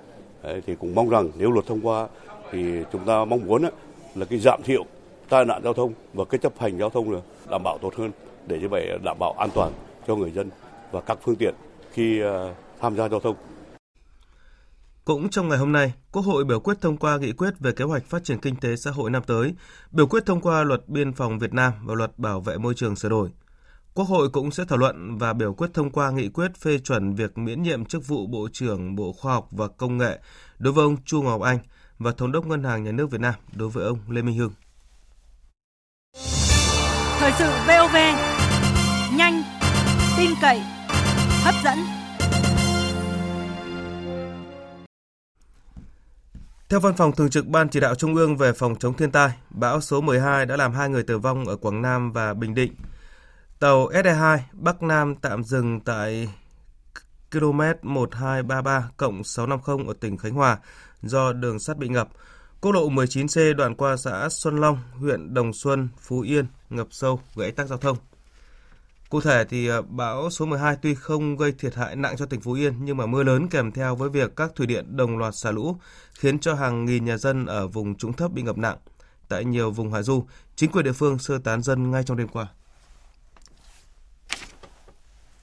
thì 0.67 0.75
cũng 0.75 0.95
mong 0.95 1.09
rằng 1.09 1.29
nếu 1.39 1.51
luật 1.51 1.67
thông 1.67 1.81
qua 1.81 2.09
thì 2.53 2.63
chúng 2.93 3.05
ta 3.07 3.25
mong 3.25 3.47
muốn 3.47 3.63
là 4.15 4.25
cái 4.25 4.39
giảm 4.39 4.63
thiểu 4.63 4.85
tai 5.29 5.45
nạn 5.45 5.61
giao 5.65 5.75
thông 5.75 5.93
và 6.15 6.25
cái 6.25 6.39
chấp 6.39 6.53
hành 6.59 6.79
giao 6.79 6.91
thông 6.91 7.11
là 7.11 7.21
đảm 7.51 7.63
bảo 7.65 7.79
tốt 7.79 7.95
hơn 7.97 8.11
để 8.47 8.59
như 8.59 8.69
vậy 8.69 8.99
đảm 9.05 9.17
bảo 9.19 9.33
an 9.33 9.51
toàn 9.55 9.73
cho 10.07 10.17
người 10.17 10.31
dân 10.31 10.51
và 10.91 11.01
các 11.01 11.19
phương 11.23 11.37
tiện 11.37 11.55
khi 11.93 12.21
ờ, 12.21 12.55
tham 12.81 12.97
gia 12.97 13.09
giao 13.09 13.21
thông. 13.21 13.37
Cũng 15.05 15.31
trong 15.31 15.49
ngày 15.49 15.59
hôm 15.59 15.73
nay, 15.73 15.93
Quốc 16.13 16.23
hội 16.23 16.45
biểu 16.45 16.61
quyết 16.61 16.81
thông 16.81 16.97
qua 16.97 17.19
nghị 17.19 17.33
quyết 17.33 17.59
về 17.61 17.73
kế 17.73 17.85
hoạch 17.85 18.07
phát 18.07 18.25
triển 18.25 18.39
kinh 18.39 18.57
tế 18.57 18.77
xã 18.77 18.91
hội 18.91 19.11
năm 19.11 19.23
tới, 19.27 19.55
biểu 19.91 20.07
quyết 20.07 20.27
thông 20.27 20.41
qua 20.41 20.63
luật 20.63 20.89
biên 20.89 21.13
phòng 21.13 21.39
Việt 21.39 21.55
Nam 21.55 21.73
và 21.85 21.95
luật 21.95 22.19
bảo 22.19 22.41
vệ 22.41 22.59
môi 22.59 22.75
trường 22.75 22.97
sửa 22.97 23.09
đổi. 23.09 23.31
Quốc 23.95 24.05
hội 24.05 24.29
cũng 24.29 24.51
sẽ 24.51 24.65
thảo 24.69 24.79
luận 24.79 25.19
và 25.19 25.33
biểu 25.33 25.55
quyết 25.55 25.71
thông 25.75 25.91
qua 25.91 26.11
nghị 26.11 26.29
quyết 26.29 26.57
phê 26.61 26.79
chuẩn 26.79 27.15
việc 27.15 27.39
miễn 27.39 27.63
nhiệm 27.63 27.85
chức 27.85 28.07
vụ 28.07 28.27
Bộ 28.27 28.49
trưởng 28.53 28.97
Bộ 28.97 29.13
Khoa 29.13 29.33
học 29.35 29.49
và 29.51 29.69
Công 29.69 29.99
nghệ 29.99 30.19
đối 30.59 30.73
với 30.73 30.85
ông 30.85 30.97
Chu 31.05 31.23
Ngọc 31.23 31.41
Anh 31.41 31.59
và 31.99 32.13
Thống 32.13 32.33
đốc 32.33 32.47
Ngân 32.47 32.65
hàng 32.65 32.85
Nhà 32.85 32.93
nước 32.93 33.11
Việt 33.11 33.21
Nam 33.21 33.35
đối 33.53 33.69
với 33.69 33.85
ông 33.85 33.99
Lê 34.09 34.23
Minh 34.23 34.39
Hưng. 34.39 34.53
Thời 37.19 37.33
sự 37.39 37.51
VOV, 37.67 37.97
nhanh, 39.17 39.43
tin 40.17 40.31
cậy, 40.43 40.61
hấp 41.43 41.55
dẫn. 41.65 42.02
Theo 46.73 46.81
Văn 46.81 46.95
phòng 46.97 47.13
Thường 47.13 47.31
trực 47.31 47.47
Ban 47.47 47.69
Chỉ 47.69 47.81
đạo 47.81 47.95
Trung 47.95 48.15
ương 48.15 48.37
về 48.37 48.53
phòng 48.53 48.77
chống 48.77 48.95
thiên 48.95 49.11
tai, 49.11 49.31
bão 49.51 49.81
số 49.81 50.01
12 50.01 50.47
đã 50.47 50.57
làm 50.57 50.73
hai 50.75 50.89
người 50.89 51.03
tử 51.03 51.19
vong 51.19 51.45
ở 51.45 51.57
Quảng 51.57 51.83
Nam 51.83 52.13
và 52.13 52.35
Bình 52.35 52.55
Định– 52.55 52.73
Tàu 53.63 53.89
SE2 53.89 54.39
Bắc 54.53 54.83
Nam 54.83 55.15
tạm 55.17 55.45
dừng 55.45 55.81
tại 55.81 56.29
km 57.31 57.61
1233 57.83 58.91
cộng 58.97 59.25
650 59.25 59.87
ở 59.89 59.95
tỉnh 60.01 60.17
Khánh 60.17 60.35
Hòa 60.35 60.59
do 61.03 61.33
đường 61.33 61.59
sắt 61.59 61.79
bị 61.79 61.89
ngập. 61.89 62.09
Quốc 62.61 62.73
lộ 62.73 62.89
19C 62.89 63.55
đoạn 63.55 63.75
qua 63.75 63.97
xã 63.97 64.29
Xuân 64.29 64.57
Long, 64.57 64.79
huyện 64.93 65.35
Đồng 65.35 65.53
Xuân, 65.53 65.89
Phú 66.01 66.21
Yên 66.21 66.47
ngập 66.71 66.87
sâu, 66.91 67.21
gây 67.37 67.53
tắc 67.53 67.67
giao 67.67 67.79
thông. 67.79 67.97
Cụ 69.13 69.21
thể 69.21 69.45
thì 69.45 69.67
ờ, 69.67 69.83
bão 69.83 70.31
số 70.31 70.47
12 70.47 70.77
tuy 70.83 70.95
không 70.95 71.37
gây 71.37 71.53
thiệt 71.53 71.75
hại 71.75 71.97
nặng 71.97 72.17
cho 72.17 72.27
tỉnh 72.27 72.41
Phú 72.41 72.53
Yên 72.53 72.75
nhưng 72.85 72.97
mà 72.97 73.07
mưa 73.07 73.23
lớn 73.23 73.49
kèm 73.49 73.73
theo 73.73 73.97
với 73.97 74.11
việc 74.11 74.37
các 74.37 74.53
thủy 74.57 74.67
điện 74.67 74.97
đồng 74.97 75.19
loạt 75.19 75.35
xả 75.37 75.51
lũ 75.51 75.77
khiến 76.15 76.39
cho 76.39 76.55
hàng 76.55 76.85
nghìn 76.85 77.05
nhà 77.05 77.17
dân 77.17 77.47
ở 77.47 77.69
vùng 77.69 77.95
trũng 77.95 78.13
thấp 78.13 78.33
bị 78.33 78.43
ngập 78.43 78.59
nặng. 78.59 78.77
Tại 79.29 79.45
nhiều 79.45 79.71
vùng 79.71 79.93
hạ 79.93 80.03
du, 80.03 80.25
chính 80.57 80.71
quyền 80.71 80.85
địa 80.85 80.93
phương 80.93 81.19
sơ 81.19 81.39
tán 81.39 81.63
dân 81.63 81.91
ngay 81.91 82.05
trong 82.05 82.17
đêm 82.17 82.29
qua. 82.29 82.47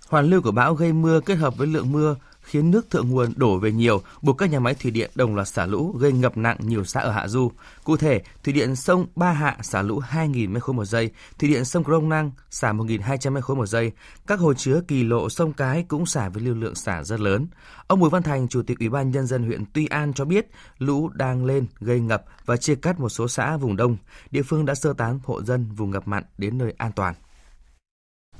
Hoàn 0.07 0.25
lưu 0.25 0.41
của 0.41 0.51
bão 0.51 0.75
gây 0.75 0.93
mưa 0.93 1.19
kết 1.19 1.35
hợp 1.35 1.57
với 1.57 1.67
lượng 1.67 1.91
mưa 1.91 2.15
khiến 2.49 2.71
nước 2.71 2.89
thượng 2.89 3.09
nguồn 3.09 3.33
đổ 3.35 3.59
về 3.59 3.71
nhiều, 3.71 4.01
buộc 4.21 4.37
các 4.37 4.49
nhà 4.49 4.59
máy 4.59 4.73
thủy 4.73 4.91
điện 4.91 5.11
đồng 5.15 5.35
loạt 5.35 5.47
xả 5.47 5.65
lũ 5.65 5.95
gây 5.99 6.11
ngập 6.11 6.37
nặng 6.37 6.57
nhiều 6.59 6.83
xã 6.83 6.99
ở 6.99 7.11
hạ 7.11 7.27
du. 7.27 7.51
Cụ 7.83 7.97
thể, 7.97 8.21
thủy 8.43 8.53
điện 8.53 8.75
sông 8.75 9.05
Ba 9.15 9.31
Hạ 9.31 9.57
xả 9.61 9.81
lũ 9.81 10.01
2.000 10.11 10.53
m3 10.53 10.73
một 10.73 10.85
giây, 10.85 11.11
thủy 11.39 11.49
điện 11.49 11.65
sông 11.65 11.83
Crong 11.83 12.09
Năng 12.09 12.31
xả 12.49 12.73
1.200 12.73 13.33
m3 13.33 13.55
một 13.55 13.65
giây. 13.65 13.91
Các 14.27 14.39
hồ 14.39 14.53
chứa 14.53 14.81
Kỳ 14.87 15.03
Lộ, 15.03 15.29
sông 15.29 15.53
Cái 15.53 15.85
cũng 15.87 16.05
xả 16.05 16.29
với 16.29 16.43
lưu 16.43 16.55
lượng 16.55 16.75
xả 16.75 17.03
rất 17.03 17.19
lớn. 17.19 17.47
Ông 17.87 17.99
Bùi 17.99 18.09
Văn 18.09 18.23
Thành, 18.23 18.47
Chủ 18.47 18.61
tịch 18.61 18.79
Ủy 18.79 18.89
ban 18.89 19.11
nhân 19.11 19.27
dân 19.27 19.43
huyện 19.43 19.63
Tuy 19.73 19.85
An 19.85 20.13
cho 20.13 20.25
biết, 20.25 20.47
lũ 20.77 21.09
đang 21.09 21.45
lên 21.45 21.65
gây 21.79 21.99
ngập 21.99 22.23
và 22.45 22.57
chia 22.57 22.75
cắt 22.75 22.99
một 22.99 23.09
số 23.09 23.27
xã 23.27 23.57
vùng 23.57 23.75
đông. 23.75 23.97
Địa 24.31 24.41
phương 24.41 24.65
đã 24.65 24.75
sơ 24.75 24.93
tán 24.93 25.19
hộ 25.23 25.43
dân 25.43 25.65
vùng 25.75 25.91
ngập 25.91 26.07
mặn 26.07 26.23
đến 26.37 26.57
nơi 26.57 26.73
an 26.77 26.91
toàn 26.91 27.15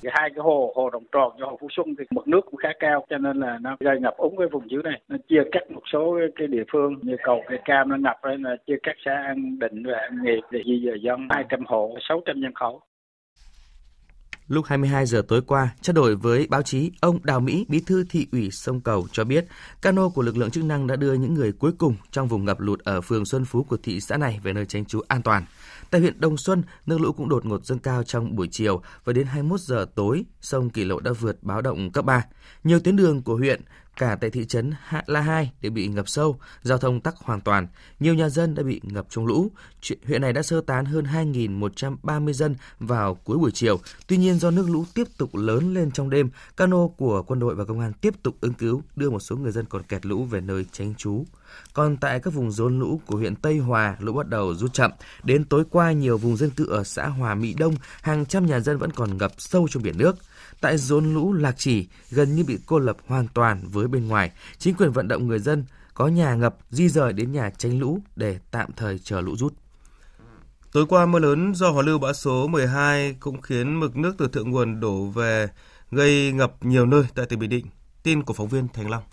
hai 0.04 0.30
cái 0.36 0.44
hồ 0.44 0.74
hồ 0.76 0.90
đồng 0.90 1.04
tròn 1.12 1.32
và 1.40 1.48
hồ 1.50 1.58
phú 1.62 1.68
xuân 1.72 1.96
thì 2.00 2.04
mực 2.10 2.28
nước 2.28 2.42
cũng 2.46 2.58
khá 2.58 2.70
cao 2.80 3.06
cho 3.10 3.18
nên 3.18 3.40
là 3.40 3.58
nó 3.62 3.78
gây 3.80 4.00
ngập 4.00 4.18
úng 4.18 4.38
cái 4.38 4.48
vùng 4.52 4.72
dưới 4.72 4.84
này 4.84 5.02
nó 5.08 5.18
chia 5.30 5.44
cắt 5.52 5.72
một 5.72 5.82
số 5.94 6.18
cái 6.36 6.48
địa 6.48 6.64
phương 6.72 6.96
như 7.02 7.16
cầu 7.24 7.42
cây 7.50 7.60
cam 7.66 7.90
nó 7.90 7.98
ngập 7.98 8.16
đấy 8.24 8.38
là 8.40 8.56
chia 8.68 8.78
cắt 8.84 8.96
xã 9.06 9.12
an 9.12 9.60
định 9.60 9.84
và 9.86 9.98
an 9.98 10.24
nghiệp 10.24 10.42
để 10.52 10.60
di 10.66 10.86
dời 10.86 11.00
dân 11.02 11.28
200 11.30 11.66
hộ 11.66 11.96
600 12.10 12.42
nhân 12.42 12.54
khẩu 12.54 12.82
Lúc 14.50 14.66
22 14.66 15.06
giờ 15.06 15.22
tối 15.28 15.42
qua, 15.48 15.70
trao 15.82 15.94
đổi 15.94 16.16
với 16.16 16.48
báo 16.50 16.62
chí, 16.62 16.92
ông 17.02 17.20
Đào 17.24 17.40
Mỹ, 17.40 17.66
bí 17.70 17.82
thư 17.88 18.04
thị 18.10 18.28
ủy 18.32 18.52
sông 18.52 18.82
Cầu 18.82 19.08
cho 19.12 19.24
biết, 19.24 19.46
cano 19.82 20.10
của 20.10 20.22
lực 20.22 20.38
lượng 20.38 20.52
chức 20.52 20.64
năng 20.64 20.88
đã 20.88 20.96
đưa 20.96 21.14
những 21.14 21.34
người 21.34 21.52
cuối 21.52 21.72
cùng 21.78 21.96
trong 22.12 22.28
vùng 22.28 22.46
ngập 22.46 22.60
lụt 22.60 22.80
ở 22.80 23.02
phường 23.02 23.26
Xuân 23.26 23.46
Phú 23.46 23.64
của 23.64 23.78
thị 23.84 24.00
xã 24.02 24.18
này 24.18 24.40
về 24.44 24.54
nơi 24.54 24.66
tránh 24.66 24.86
trú 24.86 25.02
an 25.08 25.22
toàn. 25.22 25.44
Tại 25.92 26.02
huyện 26.02 26.22
Đồng 26.22 26.38
Xuân, 26.38 26.64
nước 26.86 27.02
lũ 27.02 27.12
cũng 27.12 27.30
đột 27.30 27.46
ngột 27.46 27.66
dâng 27.66 27.80
cao 27.80 28.04
trong 28.04 28.36
buổi 28.36 28.48
chiều 28.52 28.82
và 29.04 29.14
đến 29.14 29.28
21 29.28 29.60
giờ 29.60 29.86
tối, 29.96 30.26
sông 30.42 30.70
Kỳ 30.70 30.84
Lộ 30.84 31.00
đã 31.00 31.12
vượt 31.12 31.44
báo 31.44 31.62
động 31.62 31.92
cấp 31.92 32.06
3. 32.06 32.26
Nhiều 32.64 32.80
tuyến 32.80 32.96
đường 32.96 33.22
của 33.22 33.36
huyện 33.36 33.62
cả 34.00 34.18
tại 34.22 34.30
thị 34.30 34.46
trấn 34.46 34.72
Hạ 34.84 35.04
La 35.08 35.22
Hai 35.22 35.52
đều 35.62 35.72
bị 35.72 35.88
ngập 35.88 36.10
sâu, 36.10 36.40
giao 36.62 36.78
thông 36.78 37.02
tắc 37.02 37.16
hoàn 37.18 37.42
toàn. 37.42 37.68
Nhiều 38.00 38.14
nhà 38.14 38.30
dân 38.30 38.56
đã 38.56 38.64
bị 38.64 38.82
ngập 38.84 39.06
trong 39.10 39.26
lũ. 39.26 39.52
Huyện 40.08 40.22
này 40.22 40.34
đã 40.34 40.42
sơ 40.42 40.62
tán 40.62 40.86
hơn 40.86 41.06
2.130 41.06 42.32
dân 42.32 42.56
vào 42.80 43.16
cuối 43.16 43.38
buổi 43.38 43.52
chiều. 43.52 43.80
Tuy 44.08 44.18
nhiên 44.18 44.40
do 44.40 44.52
nước 44.52 44.70
lũ 44.70 44.86
tiếp 44.94 45.08
tục 45.18 45.36
lớn 45.36 45.74
lên 45.74 45.92
trong 45.92 46.10
đêm, 46.10 46.30
cano 46.58 46.88
của 46.88 47.24
quân 47.24 47.40
đội 47.40 47.56
và 47.56 47.66
công 47.66 47.80
an 47.80 47.94
tiếp 47.94 48.14
tục 48.24 48.36
ứng 48.42 48.54
cứu 48.54 48.84
đưa 48.96 49.10
một 49.10 49.20
số 49.20 49.36
người 49.36 49.52
dân 49.52 49.66
còn 49.66 49.84
kẹt 49.84 50.06
lũ 50.06 50.24
về 50.24 50.42
nơi 50.42 50.66
tránh 50.72 50.96
trú. 50.96 51.26
Còn 51.74 51.98
tại 51.98 52.20
các 52.20 52.34
vùng 52.34 52.52
rốn 52.52 52.80
lũ 52.80 53.02
của 53.06 53.18
huyện 53.18 53.36
Tây 53.36 53.58
Hòa, 53.58 53.96
lũ 54.00 54.14
bắt 54.14 54.28
đầu 54.28 54.56
rút 54.56 54.74
chậm. 54.74 54.92
Đến 55.24 55.44
tối 55.44 55.64
qua, 55.70 55.92
nhiều 55.92 56.18
vùng 56.18 56.38
dân 56.38 56.50
cư 56.50 56.66
ở 56.70 56.84
xã 56.84 57.08
Hòa 57.08 57.36
Mỹ 57.36 57.54
Đông, 57.54 57.76
hàng 58.02 58.26
trăm 58.26 58.46
nhà 58.46 58.60
dân 58.60 58.78
vẫn 58.78 58.92
còn 58.92 59.18
ngập 59.18 59.32
sâu 59.38 59.68
trong 59.68 59.84
biển 59.84 59.98
nước. 59.98 60.16
Tại 60.62 60.78
rốn 60.78 61.14
lũ 61.14 61.34
Lạc 61.34 61.56
Chỉ, 61.58 61.88
gần 62.12 62.36
như 62.36 62.44
bị 62.44 62.58
cô 62.66 62.80
lập 62.80 62.98
hoàn 63.08 63.28
toàn 63.28 63.62
với 63.68 63.88
bên 63.88 64.08
ngoài. 64.08 64.32
Chính 64.58 64.76
quyền 64.76 64.92
vận 64.92 65.08
động 65.08 65.28
người 65.28 65.40
dân 65.40 65.66
có 65.94 66.08
nhà 66.08 66.36
ngập 66.36 66.58
di 66.70 66.90
rời 66.90 67.14
đến 67.14 67.32
nhà 67.32 67.50
tránh 67.58 67.80
lũ 67.80 68.00
để 68.16 68.40
tạm 68.52 68.70
thời 68.76 69.00
chờ 69.00 69.22
lũ 69.22 69.36
rút. 69.36 69.54
Tối 70.72 70.86
qua 70.90 71.06
mưa 71.06 71.20
lớn 71.20 71.56
do 71.56 71.70
hoàn 71.70 71.86
lưu 71.86 72.00
bão 72.00 72.14
số 72.14 72.48
12 72.48 73.16
cũng 73.20 73.42
khiến 73.42 73.80
mực 73.80 73.98
nước 73.98 74.16
từ 74.18 74.28
thượng 74.28 74.52
nguồn 74.52 74.80
đổ 74.80 75.06
về 75.06 75.48
gây 75.92 76.32
ngập 76.32 76.66
nhiều 76.66 76.86
nơi 76.86 77.04
tại 77.16 77.26
tỉnh 77.26 77.40
Bình 77.40 77.50
Định. 77.50 77.66
Tin 78.04 78.24
của 78.24 78.34
phóng 78.34 78.48
viên 78.48 78.68
Thành 78.68 78.90
Long. 78.90 79.04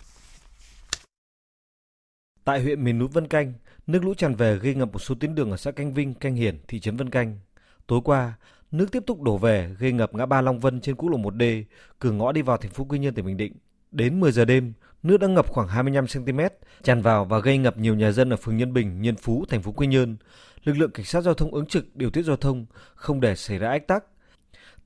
Tại 2.43 2.61
huyện 2.61 2.83
miền 2.83 2.99
núi 2.99 3.07
Vân 3.07 3.27
Canh, 3.27 3.53
nước 3.87 4.03
lũ 4.03 4.13
tràn 4.13 4.35
về 4.35 4.57
gây 4.57 4.75
ngập 4.75 4.93
một 4.93 4.99
số 4.99 5.15
tuyến 5.15 5.35
đường 5.35 5.51
ở 5.51 5.57
xã 5.57 5.71
Canh 5.71 5.93
Vinh, 5.93 6.13
Canh 6.13 6.35
Hiển, 6.35 6.59
thị 6.67 6.79
trấn 6.79 6.97
Vân 6.97 7.09
Canh. 7.09 7.39
Tối 7.87 8.01
qua, 8.03 8.33
nước 8.71 8.91
tiếp 8.91 9.03
tục 9.05 9.21
đổ 9.21 9.37
về 9.37 9.75
gây 9.79 9.91
ngập 9.91 10.15
ngã 10.15 10.25
ba 10.25 10.41
Long 10.41 10.59
Vân 10.59 10.81
trên 10.81 10.95
quốc 10.95 11.09
lộ 11.09 11.17
1D, 11.17 11.63
cửa 11.99 12.11
ngõ 12.11 12.31
đi 12.31 12.41
vào 12.41 12.57
thành 12.57 12.71
phố 12.71 12.83
Quy 12.83 12.99
Nhơn 12.99 13.13
tỉnh 13.13 13.25
Bình 13.25 13.37
Định. 13.37 13.53
Đến 13.91 14.19
10 14.19 14.31
giờ 14.31 14.45
đêm, 14.45 14.73
nước 15.03 15.17
đã 15.17 15.27
ngập 15.27 15.47
khoảng 15.47 15.67
25 15.67 16.05
cm, 16.13 16.39
tràn 16.83 17.01
vào 17.01 17.25
và 17.25 17.39
gây 17.39 17.57
ngập 17.57 17.77
nhiều 17.77 17.95
nhà 17.95 18.11
dân 18.11 18.29
ở 18.29 18.35
phường 18.35 18.57
Nhân 18.57 18.73
Bình, 18.73 19.01
Nhân 19.01 19.15
Phú, 19.15 19.45
thành 19.49 19.61
phố 19.61 19.71
Quy 19.71 19.87
Nhơn. 19.87 20.17
Lực 20.63 20.73
lượng 20.73 20.91
cảnh 20.91 21.05
sát 21.05 21.21
giao 21.21 21.33
thông 21.33 21.53
ứng 21.53 21.65
trực 21.65 21.95
điều 21.95 22.09
tiết 22.09 22.23
giao 22.23 22.37
thông, 22.37 22.65
không 22.95 23.21
để 23.21 23.35
xảy 23.35 23.57
ra 23.57 23.69
ách 23.69 23.87
tắc. 23.87 24.03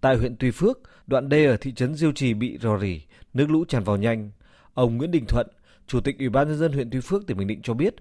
Tại 0.02 0.18
huyện 0.18 0.36
Tuy 0.40 0.52
Phước, 0.52 0.80
đoạn 1.08 1.30
đê 1.30 1.46
ở 1.46 1.58
thị 1.58 1.74
trấn 1.74 1.96
Diêu 1.96 2.12
Trì 2.12 2.34
bị 2.34 2.58
rò 2.62 2.78
rỉ, 2.78 3.02
nước 3.34 3.50
lũ 3.50 3.66
tràn 3.66 3.84
vào 3.84 3.98
nhanh. 3.98 4.32
Ông 4.74 4.98
Nguyễn 4.98 5.12
Đình 5.12 5.26
Thuận, 5.28 5.48
Chủ 5.88 6.02
tịch 6.02 6.20
Ủy 6.20 6.30
ban 6.30 6.48
nhân 6.48 6.58
dân 6.58 6.74
huyện 6.74 6.90
Tuy 6.90 7.00
Phước 7.00 7.28
tỉnh 7.28 7.38
Bình 7.38 7.48
Định 7.48 7.62
cho 7.62 7.74
biết, 7.74 7.96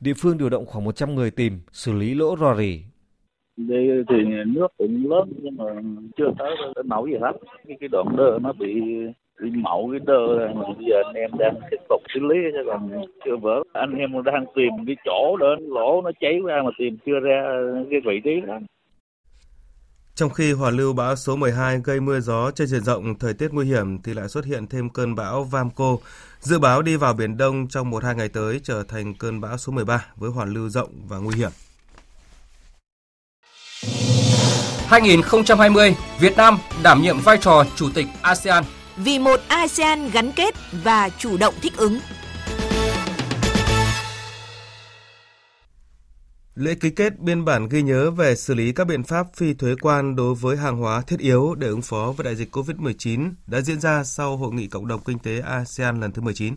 địa 0.00 0.14
phương 0.14 0.38
điều 0.38 0.48
động 0.48 0.66
khoảng 0.66 0.84
100 0.84 1.14
người 1.14 1.30
tìm 1.30 1.60
xử 1.72 1.92
lý 1.92 2.14
lỗ 2.14 2.36
rò 2.40 2.54
rỉ. 2.58 2.82
Đây 3.58 4.04
thì 4.08 4.16
nước 4.46 4.66
cũng 4.78 5.10
lớn 5.10 5.32
nhưng 5.42 5.56
mà 5.56 5.64
chưa 6.16 6.30
tới 6.38 6.50
đến 6.76 6.88
mẫu 6.88 7.06
gì 7.06 7.14
hết. 7.20 7.32
Cái, 7.68 7.76
cái 7.80 7.88
đoạn 7.88 8.16
đơ 8.16 8.38
nó 8.42 8.52
bị 8.52 8.74
bị 9.42 9.50
mẫu 9.50 9.88
cái 9.92 10.00
đơ 10.06 10.48
mà 10.54 10.62
bây 10.62 10.86
giờ 10.88 10.96
anh 11.04 11.14
em 11.14 11.30
đang 11.38 11.54
tiếp 11.70 11.76
tục 11.88 12.02
xử 12.14 12.20
lý 12.20 12.36
chứ 12.52 12.58
còn 12.66 12.90
chưa 13.24 13.36
vỡ. 13.36 13.62
Anh 13.72 13.94
em 13.94 14.22
đang 14.24 14.44
tìm 14.54 14.70
cái 14.86 14.96
chỗ 15.04 15.36
để 15.36 15.46
lỗ 15.58 16.02
nó 16.02 16.10
cháy 16.20 16.38
ra 16.46 16.62
mà 16.64 16.70
tìm 16.78 16.96
chưa 17.06 17.20
ra 17.20 17.42
cái 17.90 18.00
vị 18.06 18.20
trí 18.24 18.40
đó. 18.46 18.58
Trong 20.14 20.30
khi 20.30 20.52
hoàn 20.52 20.76
lưu 20.76 20.92
bão 20.92 21.16
số 21.16 21.36
12 21.36 21.80
gây 21.84 22.00
mưa 22.00 22.20
gió 22.20 22.50
trên 22.50 22.66
diện 22.66 22.80
rộng, 22.80 23.14
thời 23.20 23.34
tiết 23.34 23.48
nguy 23.52 23.66
hiểm 23.66 23.98
thì 24.04 24.14
lại 24.14 24.28
xuất 24.28 24.44
hiện 24.44 24.66
thêm 24.66 24.88
cơn 24.88 25.14
bão 25.14 25.44
Vamco. 25.44 25.96
Dự 26.40 26.58
báo 26.58 26.82
đi 26.82 26.96
vào 26.96 27.14
Biển 27.14 27.36
Đông 27.36 27.68
trong 27.68 27.90
1-2 27.90 28.16
ngày 28.16 28.28
tới 28.28 28.60
trở 28.62 28.82
thành 28.88 29.14
cơn 29.18 29.40
bão 29.40 29.56
số 29.56 29.72
13 29.72 30.06
với 30.16 30.30
hoàn 30.30 30.48
lưu 30.48 30.68
rộng 30.68 30.90
và 31.08 31.18
nguy 31.18 31.36
hiểm. 31.36 31.50
2020, 34.88 35.94
Việt 36.20 36.36
Nam 36.36 36.58
đảm 36.82 37.02
nhiệm 37.02 37.20
vai 37.20 37.38
trò 37.40 37.64
Chủ 37.76 37.90
tịch 37.94 38.06
ASEAN. 38.22 38.64
Vì 38.96 39.18
một 39.18 39.40
ASEAN 39.48 40.10
gắn 40.10 40.32
kết 40.32 40.54
và 40.72 41.08
chủ 41.18 41.36
động 41.36 41.54
thích 41.62 41.76
ứng. 41.76 41.98
Lễ 46.54 46.74
ký 46.74 46.90
kết 46.90 47.18
biên 47.18 47.44
bản 47.44 47.68
ghi 47.68 47.82
nhớ 47.82 48.10
về 48.10 48.34
xử 48.34 48.54
lý 48.54 48.72
các 48.72 48.86
biện 48.86 49.02
pháp 49.02 49.26
phi 49.34 49.54
thuế 49.54 49.74
quan 49.80 50.16
đối 50.16 50.34
với 50.34 50.56
hàng 50.56 50.76
hóa 50.76 51.00
thiết 51.00 51.18
yếu 51.18 51.54
để 51.54 51.68
ứng 51.68 51.82
phó 51.82 52.14
với 52.16 52.24
đại 52.24 52.36
dịch 52.36 52.56
COVID-19 52.56 53.32
đã 53.46 53.60
diễn 53.60 53.80
ra 53.80 54.04
sau 54.04 54.36
Hội 54.36 54.52
nghị 54.52 54.66
Cộng 54.66 54.88
đồng 54.88 55.00
Kinh 55.04 55.18
tế 55.18 55.40
ASEAN 55.40 56.00
lần 56.00 56.12
thứ 56.12 56.22
19. 56.22 56.54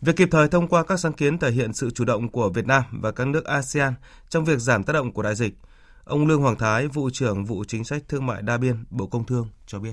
Việc 0.00 0.16
kịp 0.16 0.28
thời 0.30 0.48
thông 0.48 0.68
qua 0.68 0.82
các 0.82 1.00
sáng 1.00 1.12
kiến 1.12 1.38
thể 1.38 1.50
hiện 1.50 1.72
sự 1.72 1.90
chủ 1.90 2.04
động 2.04 2.28
của 2.28 2.48
Việt 2.48 2.66
Nam 2.66 2.82
và 2.90 3.10
các 3.10 3.26
nước 3.26 3.44
ASEAN 3.44 3.94
trong 4.28 4.44
việc 4.44 4.58
giảm 4.58 4.84
tác 4.84 4.92
động 4.92 5.12
của 5.12 5.22
đại 5.22 5.34
dịch. 5.34 5.54
Ông 6.04 6.26
Lương 6.26 6.42
Hoàng 6.42 6.56
Thái, 6.58 6.86
vụ 6.86 7.10
trưởng 7.10 7.44
vụ 7.44 7.64
chính 7.68 7.84
sách 7.84 8.02
thương 8.08 8.26
mại 8.26 8.42
đa 8.42 8.58
biên, 8.58 8.84
Bộ 8.90 9.06
Công 9.06 9.24
Thương 9.24 9.48
cho 9.66 9.78
biết. 9.78 9.92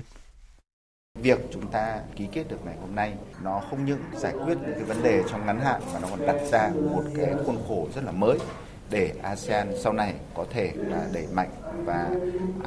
Việc 1.22 1.38
chúng 1.52 1.66
ta 1.70 2.00
ký 2.16 2.26
kết 2.32 2.48
được 2.48 2.56
ngày 2.64 2.76
hôm 2.80 2.94
nay 2.94 3.14
nó 3.42 3.62
không 3.70 3.84
những 3.84 4.00
giải 4.16 4.32
quyết 4.44 4.58
những 4.62 4.74
cái 4.74 4.84
vấn 4.84 5.02
đề 5.02 5.22
trong 5.30 5.46
ngắn 5.46 5.60
hạn 5.60 5.82
mà 5.92 6.00
nó 6.00 6.08
còn 6.10 6.26
đặt 6.26 6.36
ra 6.52 6.70
một 6.92 7.04
cái 7.16 7.34
khuôn 7.46 7.56
khổ 7.68 7.88
rất 7.94 8.04
là 8.04 8.12
mới 8.12 8.38
để 8.90 9.12
ASEAN 9.22 9.72
sau 9.82 9.92
này 9.92 10.14
có 10.34 10.44
thể 10.50 10.72
là 10.76 11.08
đẩy 11.12 11.26
mạnh 11.34 11.50
và 11.84 12.10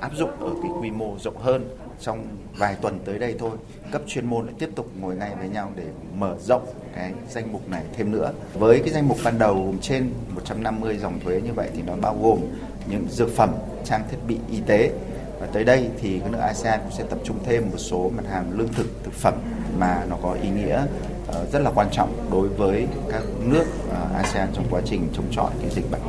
áp 0.02 0.12
dụng 0.16 0.30
ở 0.40 0.50
cái 0.62 0.72
quy 0.82 0.92
mô 0.92 1.18
rộng 1.20 1.38
hơn 1.38 1.78
trong 2.00 2.26
vài 2.58 2.76
tuần 2.82 3.00
tới 3.06 3.20
đây 3.20 3.36
thôi 3.40 3.52
cấp 3.92 4.02
chuyên 4.08 4.26
môn 4.26 4.46
lại 4.46 4.56
tiếp 4.60 4.70
tục 4.76 4.92
ngồi 5.00 5.16
ngay 5.16 5.36
với 5.40 5.50
nhau 5.50 5.72
để 5.76 5.86
mở 6.18 6.38
rộng 6.40 6.74
cái 6.96 7.14
danh 7.30 7.52
mục 7.52 7.70
này 7.70 7.84
thêm 7.94 8.12
nữa 8.12 8.34
với 8.54 8.80
cái 8.80 8.90
danh 8.90 9.08
mục 9.08 9.18
ban 9.24 9.40
đầu 9.40 9.56
gồm 9.56 9.78
trên 9.82 10.12
150 10.36 10.98
dòng 10.98 11.20
thuế 11.20 11.42
như 11.42 11.54
vậy 11.54 11.70
thì 11.74 11.82
nó 11.82 11.94
bao 12.02 12.18
gồm 12.22 12.40
những 12.88 13.08
dược 13.10 13.30
phẩm 13.36 13.50
trang 13.86 14.04
thiết 14.12 14.18
bị 14.28 14.38
y 14.52 14.62
tế 14.68 14.92
và 15.40 15.48
tới 15.48 15.64
đây 15.64 15.90
thì 16.00 16.20
các 16.20 16.32
nước 16.32 16.38
ASEAN 16.38 16.80
cũng 16.84 16.92
sẽ 16.98 17.04
tập 17.10 17.20
trung 17.24 17.40
thêm 17.46 17.70
một 17.72 17.78
số 17.78 18.12
mặt 18.18 18.24
hàng 18.32 18.52
lương 18.58 18.74
thực 18.74 19.04
thực 19.04 19.14
phẩm 19.14 19.34
mà 19.78 20.06
nó 20.10 20.18
có 20.24 20.34
ý 20.34 20.50
nghĩa 20.50 20.86
ờ, 21.28 21.48
rất 21.52 21.60
là 21.60 21.72
quan 21.76 21.88
trọng 21.92 22.30
đối 22.32 22.48
với 22.48 22.88
các 23.12 23.24
nước 23.40 23.66
ờ, 23.90 24.08
ASEAN 24.16 24.50
trong 24.54 24.66
quá 24.70 24.82
trình 24.86 25.08
chống 25.14 25.26
chọi 25.32 25.52
cái 25.62 25.70
dịch 25.70 25.92
bệnh. 25.92 26.02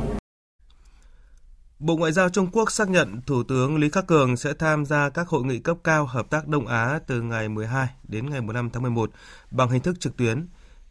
Bộ 1.79 1.95
Ngoại 1.95 2.11
giao 2.11 2.29
Trung 2.29 2.47
Quốc 2.51 2.71
xác 2.71 2.89
nhận 2.89 3.21
Thủ 3.21 3.43
tướng 3.43 3.77
Lý 3.77 3.89
Khắc 3.89 4.07
Cường 4.07 4.37
sẽ 4.37 4.53
tham 4.59 4.85
gia 4.85 5.09
các 5.09 5.27
hội 5.27 5.43
nghị 5.43 5.59
cấp 5.59 5.77
cao 5.83 6.05
hợp 6.05 6.29
tác 6.29 6.47
Đông 6.47 6.67
Á 6.67 6.99
từ 7.07 7.21
ngày 7.21 7.49
12 7.49 7.87
đến 8.03 8.29
ngày 8.29 8.41
15 8.41 8.69
tháng 8.69 8.83
11 8.83 9.11
bằng 9.51 9.69
hình 9.69 9.81
thức 9.81 9.99
trực 9.99 10.17
tuyến. 10.17 10.47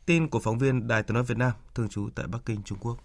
Tin 0.06 0.28
của 0.28 0.40
phóng 0.40 0.58
viên 0.58 0.88
Đài 0.88 1.02
Tiếng 1.02 1.14
nói 1.14 1.22
Việt 1.22 1.38
Nam 1.38 1.52
thường 1.74 1.88
trú 1.88 2.08
tại 2.14 2.26
Bắc 2.26 2.38
Kinh, 2.46 2.62
Trung 2.62 2.78
Quốc. 2.80 2.96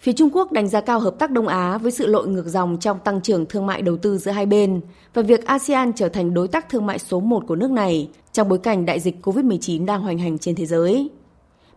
Phía 0.00 0.12
Trung 0.12 0.30
Quốc 0.32 0.52
đánh 0.52 0.68
giá 0.68 0.80
cao 0.80 1.00
hợp 1.00 1.18
tác 1.18 1.30
Đông 1.30 1.48
Á 1.48 1.78
với 1.78 1.92
sự 1.92 2.06
lội 2.06 2.28
ngược 2.28 2.46
dòng 2.46 2.76
trong 2.80 2.98
tăng 2.98 3.20
trưởng 3.20 3.46
thương 3.46 3.66
mại 3.66 3.82
đầu 3.82 3.96
tư 3.96 4.18
giữa 4.18 4.30
hai 4.30 4.46
bên 4.46 4.80
và 5.14 5.22
việc 5.22 5.46
ASEAN 5.46 5.92
trở 5.92 6.08
thành 6.08 6.34
đối 6.34 6.48
tác 6.48 6.68
thương 6.68 6.86
mại 6.86 6.98
số 6.98 7.20
1 7.20 7.44
của 7.46 7.56
nước 7.56 7.70
này 7.70 8.08
trong 8.32 8.48
bối 8.48 8.58
cảnh 8.58 8.86
đại 8.86 9.00
dịch 9.00 9.16
COVID-19 9.22 9.86
đang 9.86 10.02
hoành 10.02 10.18
hành 10.18 10.38
trên 10.38 10.54
thế 10.54 10.66
giới. 10.66 11.10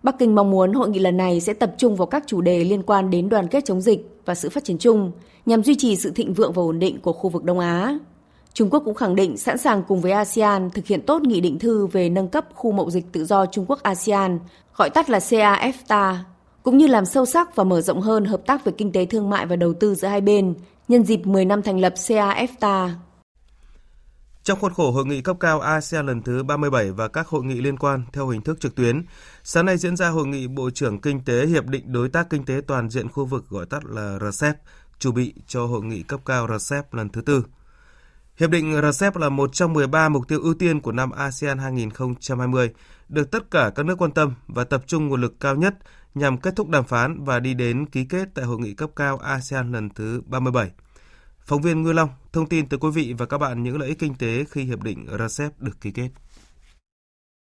Bắc 0.04 0.20
Kinh 0.20 0.36
mong 0.36 0.51
muốn 0.51 0.74
hội 0.74 0.90
nghị 0.90 1.00
lần 1.00 1.18
này 1.18 1.42
sẽ 1.42 1.54
tập 1.54 1.74
trung 1.78 1.96
vào 1.96 2.06
các 2.06 2.24
chủ 2.28 2.42
đề 2.42 2.63
liên 2.63 2.84
quan 2.84 3.10
đến 3.10 3.30
đoàn 3.30 3.48
kết 3.48 3.66
chống 3.66 3.82
dịch 3.82 4.10
và 4.25 4.36
sự 4.36 4.50
phát 4.50 4.63
triển 4.63 4.78
chung 4.78 5.12
nhằm 5.46 5.63
duy 5.63 5.75
trì 5.75 5.96
sự 5.96 6.12
thịnh 6.12 6.34
vượng 6.34 6.54
và 6.54 6.62
ổn 6.62 6.80
định 6.80 7.01
của 7.01 7.13
khu 7.13 7.30
vực 7.30 7.44
Đông 7.44 7.60
Á. 7.60 7.98
Trung 8.54 8.70
Quốc 8.70 8.82
cũng 8.86 8.96
khẳng 8.96 9.16
định 9.16 9.38
sẵn 9.38 9.58
sàng 9.58 9.84
cùng 9.88 10.01
với 10.01 10.12
ASEAN 10.12 10.70
thực 10.70 10.88
hiện 10.88 11.01
tốt 11.01 11.22
nghị 11.22 11.42
định 11.42 11.60
thư 11.60 11.88
về 11.88 12.10
nâng 12.10 12.28
cấp 12.28 12.46
khu 12.54 12.72
mậu 12.72 12.90
dịch 12.90 13.06
tự 13.12 13.25
do 13.25 13.46
Trung 13.46 13.66
Quốc 13.68 13.84
ASEAN, 13.84 14.40
gọi 14.75 14.90
tắt 14.90 15.10
là 15.10 15.20
CAFTA, 15.20 16.16
cũng 16.63 16.77
như 16.77 16.88
làm 16.88 17.06
sâu 17.06 17.25
sắc 17.25 17.56
và 17.56 17.63
mở 17.63 17.82
rộng 17.82 18.01
hơn 18.01 18.25
hợp 18.25 18.41
tác 18.46 18.65
về 18.65 18.72
kinh 18.77 18.91
tế 18.91 19.06
thương 19.06 19.30
mại 19.30 19.46
và 19.46 19.56
đầu 19.56 19.74
tư 19.74 19.96
giữa 19.96 20.08
hai 20.08 20.22
bên 20.22 20.53
nhân 20.88 21.03
dịp 21.03 21.25
10 21.25 21.46
năm 21.46 21.62
thành 21.62 21.80
lập 21.80 21.94
CAFTA. 21.96 22.89
Trong 24.44 24.60
khuôn 24.60 24.74
khổ 24.74 24.91
hội 24.91 25.06
nghị 25.06 25.22
cấp 25.22 25.38
cao 25.39 25.60
ASEAN 25.60 26.06
lần 26.06 26.22
thứ 26.22 26.44
37 26.44 26.91
và 26.91 27.08
các 27.08 27.27
hội 27.27 27.44
nghị 27.44 27.62
liên 27.62 27.77
quan 27.77 28.03
theo 28.13 28.27
hình 28.27 28.41
thức 28.41 28.60
trực 28.60 28.75
tuyến, 28.75 29.06
sáng 29.44 29.65
nay 29.65 29.77
diễn 29.77 29.96
ra 29.96 30.10
hội 30.10 30.27
nghị 30.27 30.48
Bộ 30.48 30.70
trưởng 30.70 31.01
Kinh 31.01 31.25
tế 31.25 31.46
Hiệp 31.46 31.65
định 31.65 31.91
Đối 31.91 32.10
tác 32.10 32.30
Kinh 32.30 32.46
tế 32.46 32.62
Toàn 32.68 32.89
diện 32.89 33.10
khu 33.10 33.25
vực 33.25 33.50
gọi 33.50 33.65
tắt 33.65 33.86
là 33.86 34.20
RCEP, 34.32 34.56
chuẩn 35.00 35.13
bị 35.13 35.34
cho 35.48 35.65
hội 35.65 35.82
nghị 35.84 36.03
cấp 36.03 36.20
cao 36.25 36.48
RCEP 36.58 36.94
lần 36.94 37.10
thứ 37.10 37.22
tư. 37.22 37.44
Hiệp 38.38 38.50
định 38.50 38.82
RCEP 38.91 39.15
là 39.15 39.30
một 39.30 39.50
trong 39.53 39.74
13 39.74 40.10
mục 40.10 40.27
tiêu 40.27 40.39
ưu 40.44 40.53
tiên 40.53 40.82
của 40.82 40.91
năm 40.91 41.12
ASEAN 41.12 41.58
2020, 41.58 42.70
được 43.10 43.32
tất 43.32 43.51
cả 43.51 43.72
các 43.75 43.86
nước 43.86 43.96
quan 43.98 44.12
tâm 44.12 44.34
và 44.48 44.63
tập 44.63 44.84
trung 44.88 45.08
nguồn 45.08 45.22
lực 45.22 45.39
cao 45.39 45.56
nhất 45.56 45.75
nhằm 46.15 46.38
kết 46.38 46.56
thúc 46.56 46.70
đàm 46.70 46.84
phán 46.84 47.24
và 47.24 47.39
đi 47.39 47.53
đến 47.53 47.86
ký 47.86 48.06
kết 48.06 48.30
tại 48.34 48.46
hội 48.46 48.60
nghị 48.60 48.74
cấp 48.74 48.89
cao 48.96 49.18
ASEAN 49.18 49.72
lần 49.72 49.89
thứ 49.89 50.22
37. 50.25 50.72
Phóng 51.46 51.62
viên 51.62 51.84
Ngư 51.84 51.91
Long 51.91 52.10
thông 52.34 52.50
tin 52.50 52.70
tới 52.70 52.80
quý 52.80 52.89
vị 52.94 53.13
và 53.18 53.25
các 53.25 53.38
bạn 53.38 53.63
những 53.63 53.80
lợi 53.80 53.89
ích 53.89 54.00
kinh 54.00 54.15
tế 54.15 54.44
khi 54.50 54.63
hiệp 54.63 54.84
định 54.84 55.08
RCEP 55.20 55.60
được 55.60 55.82
ký 55.82 55.91
kết. 55.91 56.10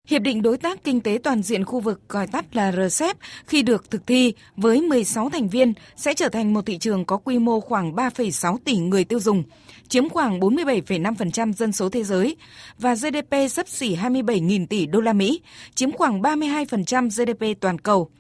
Hiệp 0.09 0.23
định 0.23 0.43
Đối 0.43 0.57
tác 0.57 0.85
Kinh 0.85 1.00
tế 1.00 1.19
Toàn 1.25 1.43
diện 1.43 1.65
khu 1.65 1.81
vực 1.81 2.00
gọi 2.09 2.27
tắt 2.27 2.57
là 2.57 2.73
RCEP 2.73 3.17
khi 3.47 3.62
được 3.62 3.91
thực 3.91 4.07
thi 4.07 4.35
với 4.57 4.81
16 4.81 5.31
thành 5.31 5.49
viên 5.49 5.73
sẽ 5.97 6.15
trở 6.15 6.29
thành 6.29 6.55
một 6.55 6.67
thị 6.67 6.79
trường 6.79 7.05
có 7.05 7.17
quy 7.17 7.39
mô 7.39 7.61
khoảng 7.61 7.93
3,6 7.93 8.57
tỷ 8.65 8.77
người 8.77 9.05
tiêu 9.05 9.21
dùng, 9.21 9.43
chiếm 9.89 10.09
khoảng 10.09 10.41
47,5% 10.41 11.53
dân 11.53 11.73
số 11.73 11.89
thế 11.89 12.05
giới 12.05 12.37
và 12.79 12.95
GDP 12.95 13.50
sấp 13.50 13.69
xỉ 13.69 13.97
27.000 13.97 14.67
tỷ 14.67 14.87
đô 14.87 15.00
la 15.00 15.12
Mỹ, 15.12 15.41
chiếm 15.75 15.93
khoảng 15.93 16.23
32% 16.23 17.09
GDP 17.09 17.61
toàn 17.61 17.79
cầu 17.79 18.11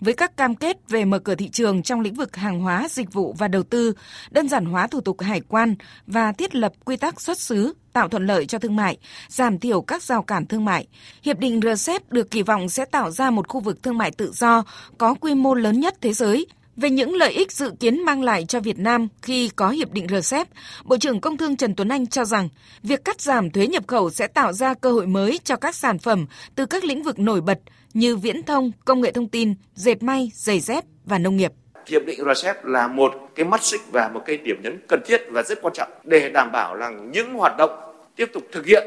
với 0.00 0.14
các 0.14 0.36
cam 0.36 0.54
kết 0.54 0.76
về 0.88 1.04
mở 1.04 1.18
cửa 1.18 1.34
thị 1.34 1.48
trường 1.48 1.82
trong 1.82 2.00
lĩnh 2.00 2.14
vực 2.14 2.36
hàng 2.36 2.60
hóa, 2.60 2.88
dịch 2.90 3.12
vụ 3.12 3.34
và 3.38 3.48
đầu 3.48 3.62
tư, 3.62 3.92
đơn 4.30 4.48
giản 4.48 4.64
hóa 4.64 4.86
thủ 4.86 5.00
tục 5.00 5.20
hải 5.20 5.40
quan 5.40 5.74
và 6.06 6.32
thiết 6.32 6.54
lập 6.54 6.72
quy 6.84 6.96
tắc 6.96 7.20
xuất 7.20 7.38
xứ, 7.38 7.74
tạo 7.92 8.08
thuận 8.08 8.26
lợi 8.26 8.46
cho 8.46 8.58
thương 8.58 8.76
mại, 8.76 8.98
giảm 9.28 9.58
thiểu 9.58 9.82
các 9.82 10.02
rào 10.02 10.22
cản 10.22 10.46
thương 10.46 10.64
mại. 10.64 10.86
Hiệp 11.22 11.38
định 11.38 11.60
RCEP 11.60 12.12
được 12.12 12.30
kỳ 12.30 12.42
vọng 12.42 12.68
sẽ 12.68 12.84
tạo 12.84 13.10
ra 13.10 13.30
một 13.30 13.48
khu 13.48 13.60
vực 13.60 13.82
thương 13.82 13.98
mại 13.98 14.10
tự 14.10 14.32
do 14.32 14.64
có 14.98 15.14
quy 15.14 15.34
mô 15.34 15.54
lớn 15.54 15.80
nhất 15.80 15.96
thế 16.00 16.12
giới 16.12 16.46
về 16.76 16.90
những 16.90 17.14
lợi 17.14 17.32
ích 17.32 17.52
dự 17.52 17.72
kiến 17.80 18.04
mang 18.04 18.22
lại 18.22 18.44
cho 18.44 18.60
Việt 18.60 18.78
Nam 18.78 19.08
khi 19.22 19.50
có 19.56 19.68
hiệp 19.68 19.92
định 19.92 20.06
RCEP, 20.08 20.48
Bộ 20.84 20.96
trưởng 20.96 21.20
Công 21.20 21.36
Thương 21.36 21.56
Trần 21.56 21.74
Tuấn 21.74 21.88
Anh 21.88 22.06
cho 22.06 22.24
rằng 22.24 22.48
việc 22.82 23.04
cắt 23.04 23.20
giảm 23.20 23.50
thuế 23.50 23.66
nhập 23.66 23.86
khẩu 23.86 24.10
sẽ 24.10 24.26
tạo 24.26 24.52
ra 24.52 24.74
cơ 24.74 24.92
hội 24.92 25.06
mới 25.06 25.40
cho 25.44 25.56
các 25.56 25.74
sản 25.74 25.98
phẩm 25.98 26.26
từ 26.54 26.66
các 26.66 26.84
lĩnh 26.84 27.02
vực 27.02 27.18
nổi 27.18 27.40
bật 27.40 27.58
như 27.94 28.16
viễn 28.16 28.42
thông, 28.42 28.72
công 28.84 29.00
nghệ 29.00 29.12
thông 29.12 29.28
tin, 29.28 29.54
dệt 29.74 30.02
may, 30.02 30.30
giày 30.34 30.60
dép 30.60 30.84
và 31.04 31.18
nông 31.18 31.36
nghiệp. 31.36 31.52
Hiệp 31.86 32.02
định 32.06 32.20
RCEP 32.34 32.64
là 32.64 32.88
một 32.88 33.12
cái 33.34 33.46
mắt 33.46 33.62
xích 33.62 33.80
và 33.92 34.10
một 34.14 34.22
cái 34.26 34.36
điểm 34.36 34.56
nhấn 34.62 34.80
cần 34.88 35.00
thiết 35.06 35.22
và 35.30 35.42
rất 35.42 35.62
quan 35.62 35.74
trọng 35.74 35.88
để 36.04 36.30
đảm 36.30 36.52
bảo 36.52 36.76
rằng 36.76 37.10
những 37.12 37.34
hoạt 37.34 37.56
động 37.58 37.70
tiếp 38.16 38.26
tục 38.32 38.42
thực 38.52 38.66
hiện 38.66 38.86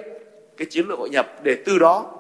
cái 0.58 0.68
chiến 0.70 0.88
lược 0.88 1.00
hội 1.00 1.10
nhập 1.10 1.28
để 1.44 1.58
từ 1.66 1.80
đó 1.80 2.12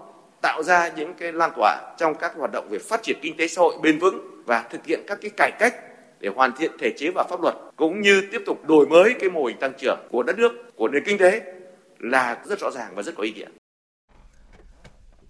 tạo 0.42 0.64
ra 0.64 0.92
những 0.98 1.14
cái 1.14 1.34
lan 1.34 1.52
tỏa 1.56 1.96
trong 1.98 2.16
các 2.16 2.32
hoạt 2.38 2.52
động 2.52 2.68
về 2.70 2.80
phát 2.80 3.04
triển 3.04 3.18
kinh 3.22 3.38
tế 3.38 3.48
xã 3.48 3.62
hội 3.62 3.76
bền 3.82 4.00
vững 4.00 4.39
và 4.50 4.66
thực 4.72 4.86
hiện 4.86 5.00
các 5.08 5.18
cái 5.22 5.32
cải 5.38 5.52
cách 5.60 5.76
để 6.20 6.30
hoàn 6.36 6.52
thiện 6.58 6.72
thể 6.80 6.94
chế 6.98 7.12
và 7.16 7.26
pháp 7.30 7.42
luật 7.42 7.56
cũng 7.76 8.02
như 8.02 8.22
tiếp 8.32 8.42
tục 8.46 8.68
đổi 8.68 8.88
mới 8.88 9.16
cái 9.20 9.30
mô 9.30 9.46
hình 9.46 9.58
tăng 9.60 9.74
trưởng 9.82 10.00
của 10.12 10.24
đất 10.24 10.38
nước, 10.38 10.52
của 10.76 10.88
nền 10.88 11.04
kinh 11.06 11.18
tế 11.18 11.42
là 12.00 12.44
rất 12.46 12.60
rõ 12.60 12.72
ràng 12.72 12.96
và 12.96 13.04
rất 13.04 13.16
có 13.18 13.24
ý 13.24 13.34
nghĩa. 13.34 13.46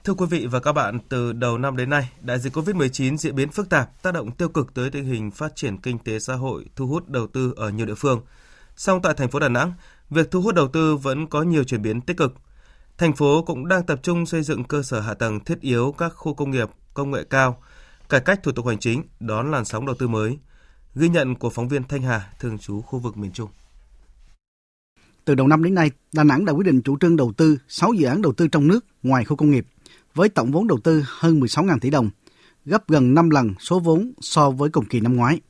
Thưa 0.03 0.13
quý 0.13 0.25
vị 0.29 0.47
và 0.51 0.59
các 0.59 0.71
bạn, 0.71 0.99
từ 1.09 1.33
đầu 1.33 1.57
năm 1.57 1.77
đến 1.77 1.89
nay, 1.89 2.09
đại 2.21 2.39
dịch 2.39 2.53
COVID-19 2.53 3.17
diễn 3.17 3.35
biến 3.35 3.49
phức 3.49 3.69
tạp, 3.69 4.03
tác 4.03 4.13
động 4.13 4.31
tiêu 4.31 4.49
cực 4.49 4.73
tới 4.73 4.89
tình 4.89 5.05
hình 5.05 5.31
phát 5.31 5.55
triển 5.55 5.77
kinh 5.77 5.99
tế 5.99 6.19
xã 6.19 6.33
hội, 6.33 6.65
thu 6.75 6.87
hút 6.87 7.09
đầu 7.09 7.27
tư 7.27 7.53
ở 7.57 7.69
nhiều 7.69 7.85
địa 7.85 7.95
phương. 7.95 8.21
Song 8.75 9.01
tại 9.01 9.13
thành 9.13 9.29
phố 9.29 9.39
Đà 9.39 9.49
Nẵng, 9.49 9.73
việc 10.09 10.31
thu 10.31 10.41
hút 10.41 10.55
đầu 10.55 10.67
tư 10.67 10.95
vẫn 10.95 11.27
có 11.27 11.41
nhiều 11.41 11.63
chuyển 11.63 11.81
biến 11.81 12.01
tích 12.01 12.17
cực. 12.17 12.33
Thành 12.97 13.15
phố 13.15 13.43
cũng 13.47 13.67
đang 13.67 13.85
tập 13.85 13.99
trung 14.03 14.25
xây 14.25 14.43
dựng 14.43 14.63
cơ 14.63 14.83
sở 14.83 14.99
hạ 14.99 15.13
tầng 15.13 15.39
thiết 15.39 15.61
yếu 15.61 15.95
các 15.97 16.09
khu 16.09 16.33
công 16.33 16.51
nghiệp, 16.51 16.69
công 16.93 17.11
nghệ 17.11 17.23
cao, 17.29 17.61
cải 18.09 18.21
cách 18.21 18.43
thủ 18.43 18.51
tục 18.51 18.67
hành 18.67 18.79
chính, 18.79 19.03
đón 19.19 19.51
làn 19.51 19.65
sóng 19.65 19.85
đầu 19.85 19.95
tư 19.99 20.07
mới. 20.07 20.37
Ghi 20.95 21.09
nhận 21.09 21.35
của 21.35 21.49
phóng 21.49 21.67
viên 21.67 21.83
Thanh 21.83 22.01
Hà, 22.01 22.29
thường 22.39 22.57
trú 22.57 22.81
khu 22.81 22.99
vực 22.99 23.17
miền 23.17 23.31
Trung. 23.31 23.49
Từ 25.25 25.35
đầu 25.35 25.47
năm 25.47 25.63
đến 25.63 25.73
nay, 25.73 25.91
Đà 26.13 26.23
Nẵng 26.23 26.45
đã 26.45 26.53
quyết 26.53 26.65
định 26.65 26.81
chủ 26.81 26.97
trương 26.99 27.15
đầu 27.15 27.33
tư 27.37 27.57
6 27.67 27.93
dự 27.93 28.07
án 28.07 28.21
đầu 28.21 28.33
tư 28.33 28.47
trong 28.47 28.67
nước 28.67 28.85
ngoài 29.03 29.25
khu 29.25 29.35
công 29.35 29.51
nghiệp 29.51 29.67
với 30.15 30.29
tổng 30.29 30.51
vốn 30.51 30.67
đầu 30.67 30.79
tư 30.83 31.03
hơn 31.07 31.39
16.000 31.39 31.79
tỷ 31.79 31.89
đồng, 31.89 32.09
gấp 32.65 32.87
gần 32.87 33.13
5 33.13 33.29
lần 33.29 33.53
số 33.59 33.79
vốn 33.79 34.11
so 34.21 34.51
với 34.51 34.69
cùng 34.69 34.85
kỳ 34.85 34.99
năm 34.99 35.15
ngoái, 35.15 35.41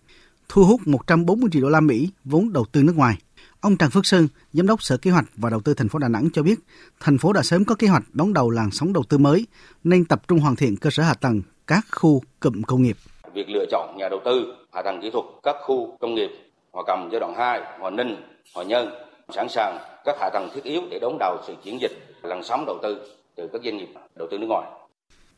thu 0.50 0.66
hút 0.66 0.88
140 0.88 1.50
triệu 1.54 1.62
đô 1.62 1.70
la 1.70 1.80
Mỹ 1.80 2.10
vốn 2.26 2.54
đầu 2.54 2.66
tư 2.72 2.84
nước 2.84 2.96
ngoài. 2.96 3.18
Ông 3.60 3.78
Trần 3.78 3.90
Phước 3.90 4.06
Sơn, 4.06 4.28
Giám 4.54 4.68
đốc 4.68 4.84
Sở 4.84 4.98
Kế 4.98 5.12
hoạch 5.12 5.26
và 5.36 5.50
Đầu 5.50 5.62
tư 5.62 5.74
thành 5.74 5.90
phố 5.90 6.00
Đà 6.00 6.08
Nẵng 6.08 6.30
cho 6.34 6.44
biết, 6.44 6.60
thành 7.00 7.18
phố 7.18 7.34
đã 7.34 7.44
sớm 7.44 7.66
có 7.66 7.76
kế 7.76 7.88
hoạch 7.88 8.04
đón 8.14 8.34
đầu 8.34 8.50
làn 8.50 8.72
sóng 8.72 8.94
đầu 8.94 9.04
tư 9.04 9.18
mới 9.18 9.48
nên 9.84 10.06
tập 10.06 10.22
trung 10.28 10.40
hoàn 10.40 10.56
thiện 10.56 10.78
cơ 10.78 10.90
sở 10.90 11.04
hạ 11.04 11.14
tầng 11.14 11.42
các 11.70 11.86
khu 11.92 12.22
cụm 12.40 12.62
công 12.62 12.82
nghiệp. 12.82 12.98
Việc 13.34 13.50
lựa 13.50 13.66
chọn 13.72 13.96
nhà 13.98 14.10
đầu 14.10 14.20
tư, 14.26 14.54
hạ 14.74 14.82
tầng 14.86 15.00
kỹ 15.02 15.10
thuật 15.14 15.26
các 15.44 15.56
khu 15.66 15.98
công 16.00 16.16
nghiệp 16.16 16.30
Hòa 16.72 16.84
Cầm 16.88 17.10
giai 17.12 17.20
đoạn 17.20 17.34
2, 17.38 17.62
Hòa 17.80 17.90
Ninh, 17.90 18.16
Hòa 18.56 18.64
Nhân 18.64 18.90
sẵn 19.36 19.48
sàng 19.50 19.78
các 20.06 20.16
hạ 20.20 20.30
tầng 20.34 20.50
thiết 20.56 20.64
yếu 20.64 20.82
để 20.92 21.00
đón 21.00 21.18
đầu 21.20 21.38
sự 21.48 21.54
chuyển 21.64 21.82
dịch 21.82 21.92
làn 22.24 22.44
sóng 22.44 22.66
đầu 22.66 22.80
tư 22.84 23.02
từ 23.36 23.50
các 23.54 23.62
doanh 23.66 23.78
nghiệp 23.78 23.88
đầu 24.16 24.28
tư 24.32 24.38
nước 24.38 24.48
ngoài. 24.48 24.72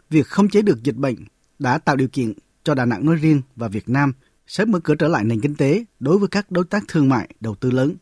Việc 0.10 0.28
khống 0.28 0.50
chế 0.50 0.62
được 0.62 0.84
dịch 0.84 0.96
bệnh 0.96 1.16
đã 1.60 1.78
tạo 1.78 1.96
điều 1.96 2.08
kiện 2.08 2.34
cho 2.64 2.76
Đà 2.76 2.86
Nẵng 2.86 3.06
nói 3.06 3.16
riêng 3.16 3.42
và 3.56 3.68
Việt 3.68 3.90
Nam 3.90 4.14
sớm 4.48 4.72
mở 4.72 4.80
cửa 4.84 4.96
trở 4.96 5.08
lại 5.08 5.24
nền 5.24 5.42
kinh 5.42 5.56
tế 5.56 5.84
đối 6.00 6.18
với 6.18 6.28
các 6.28 6.52
đối 6.52 6.66
tác 6.66 6.84
thương 6.88 7.10
mại 7.10 7.30
đầu 7.40 7.56
tư 7.56 7.72
lớn 7.72 7.96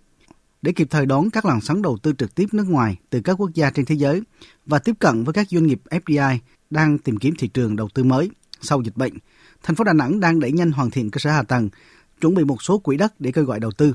để 0.62 0.72
kịp 0.72 0.88
thời 0.90 1.06
đón 1.06 1.30
các 1.30 1.46
làn 1.46 1.62
sóng 1.62 1.82
đầu 1.82 1.98
tư 2.04 2.14
trực 2.18 2.36
tiếp 2.36 2.46
nước 2.52 2.66
ngoài 2.68 2.96
từ 3.10 3.22
các 3.24 3.34
quốc 3.34 3.50
gia 3.54 3.72
trên 3.72 3.86
thế 3.86 3.96
giới 3.96 4.22
và 4.66 4.80
tiếp 4.80 4.94
cận 5.00 5.24
với 5.24 5.34
các 5.34 5.48
doanh 5.50 5.68
nghiệp 5.68 5.82
FDI 5.90 6.38
đang 6.70 6.98
tìm 6.98 7.18
kiếm 7.18 7.34
thị 7.38 7.48
trường 7.48 7.76
đầu 7.76 7.90
tư 7.94 8.04
mới 8.04 8.30
sau 8.62 8.82
dịch 8.82 8.98
bệnh. 8.98 9.14
Thành 9.64 9.76
phố 9.76 9.84
Đà 9.84 9.94
Nẵng 9.94 10.20
đang 10.20 10.40
đẩy 10.40 10.52
nhanh 10.52 10.72
hoàn 10.72 10.92
thiện 10.92 11.12
cơ 11.12 11.20
sở 11.20 11.32
hạ 11.32 11.44
tầng, 11.44 11.70
chuẩn 12.22 12.34
bị 12.34 12.44
một 12.44 12.62
số 12.62 12.78
quỹ 12.78 12.98
đất 12.98 13.14
để 13.20 13.32
kêu 13.32 13.46
gọi 13.46 13.60
đầu 13.60 13.72
tư. 13.72 13.94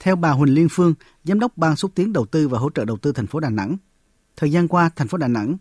Theo 0.00 0.16
bà 0.16 0.30
Huỳnh 0.30 0.54
Liên 0.54 0.68
Phương, 0.70 0.94
Giám 1.24 1.40
đốc 1.40 1.56
Ban 1.56 1.76
xúc 1.76 1.90
tiến 1.94 2.12
đầu 2.12 2.26
tư 2.26 2.48
và 2.48 2.58
hỗ 2.58 2.70
trợ 2.70 2.84
đầu 2.84 2.96
tư 2.96 3.12
thành 3.12 3.26
phố 3.26 3.40
Đà 3.40 3.50
Nẵng, 3.50 3.76
thời 4.36 4.52
gian 4.52 4.68
qua 4.68 4.90
thành 4.96 5.08
phố 5.08 5.18
Đà 5.18 5.28
Nẵng 5.28 5.56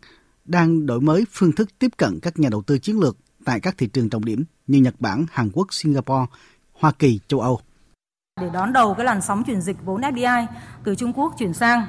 đang 0.46 0.86
đổi 0.86 1.02
mới 1.02 1.26
phương 1.32 1.52
thức 1.52 1.70
tiếp 1.80 1.92
cận 1.98 2.20
các 2.22 2.40
nhà 2.40 2.50
đầu 2.50 2.62
tư 2.62 2.80
chiến 2.80 3.00
lược 3.00 3.18
tại 3.46 3.60
các 3.60 3.78
thị 3.78 3.88
trường 3.88 4.10
trọng 4.10 4.26
điểm 4.26 4.44
như 4.68 4.80
Nhật 4.80 4.96
Bản, 5.00 5.26
Hàn 5.32 5.50
Quốc, 5.54 5.74
Singapore, 5.74 6.26
Hoa 6.74 6.92
Kỳ, 6.92 7.20
châu 7.28 7.40
Âu. 7.40 7.60
Để 8.42 8.50
đón 8.54 8.74
đầu 8.74 8.94
cái 8.94 9.06
làn 9.06 9.22
sóng 9.22 9.44
chuyển 9.44 9.62
dịch 9.62 9.78
vốn 9.86 10.02
FDI 10.02 10.46
từ 10.84 10.96
Trung 10.96 11.14
Quốc 11.14 11.36
chuyển 11.38 11.54
sang 11.54 11.88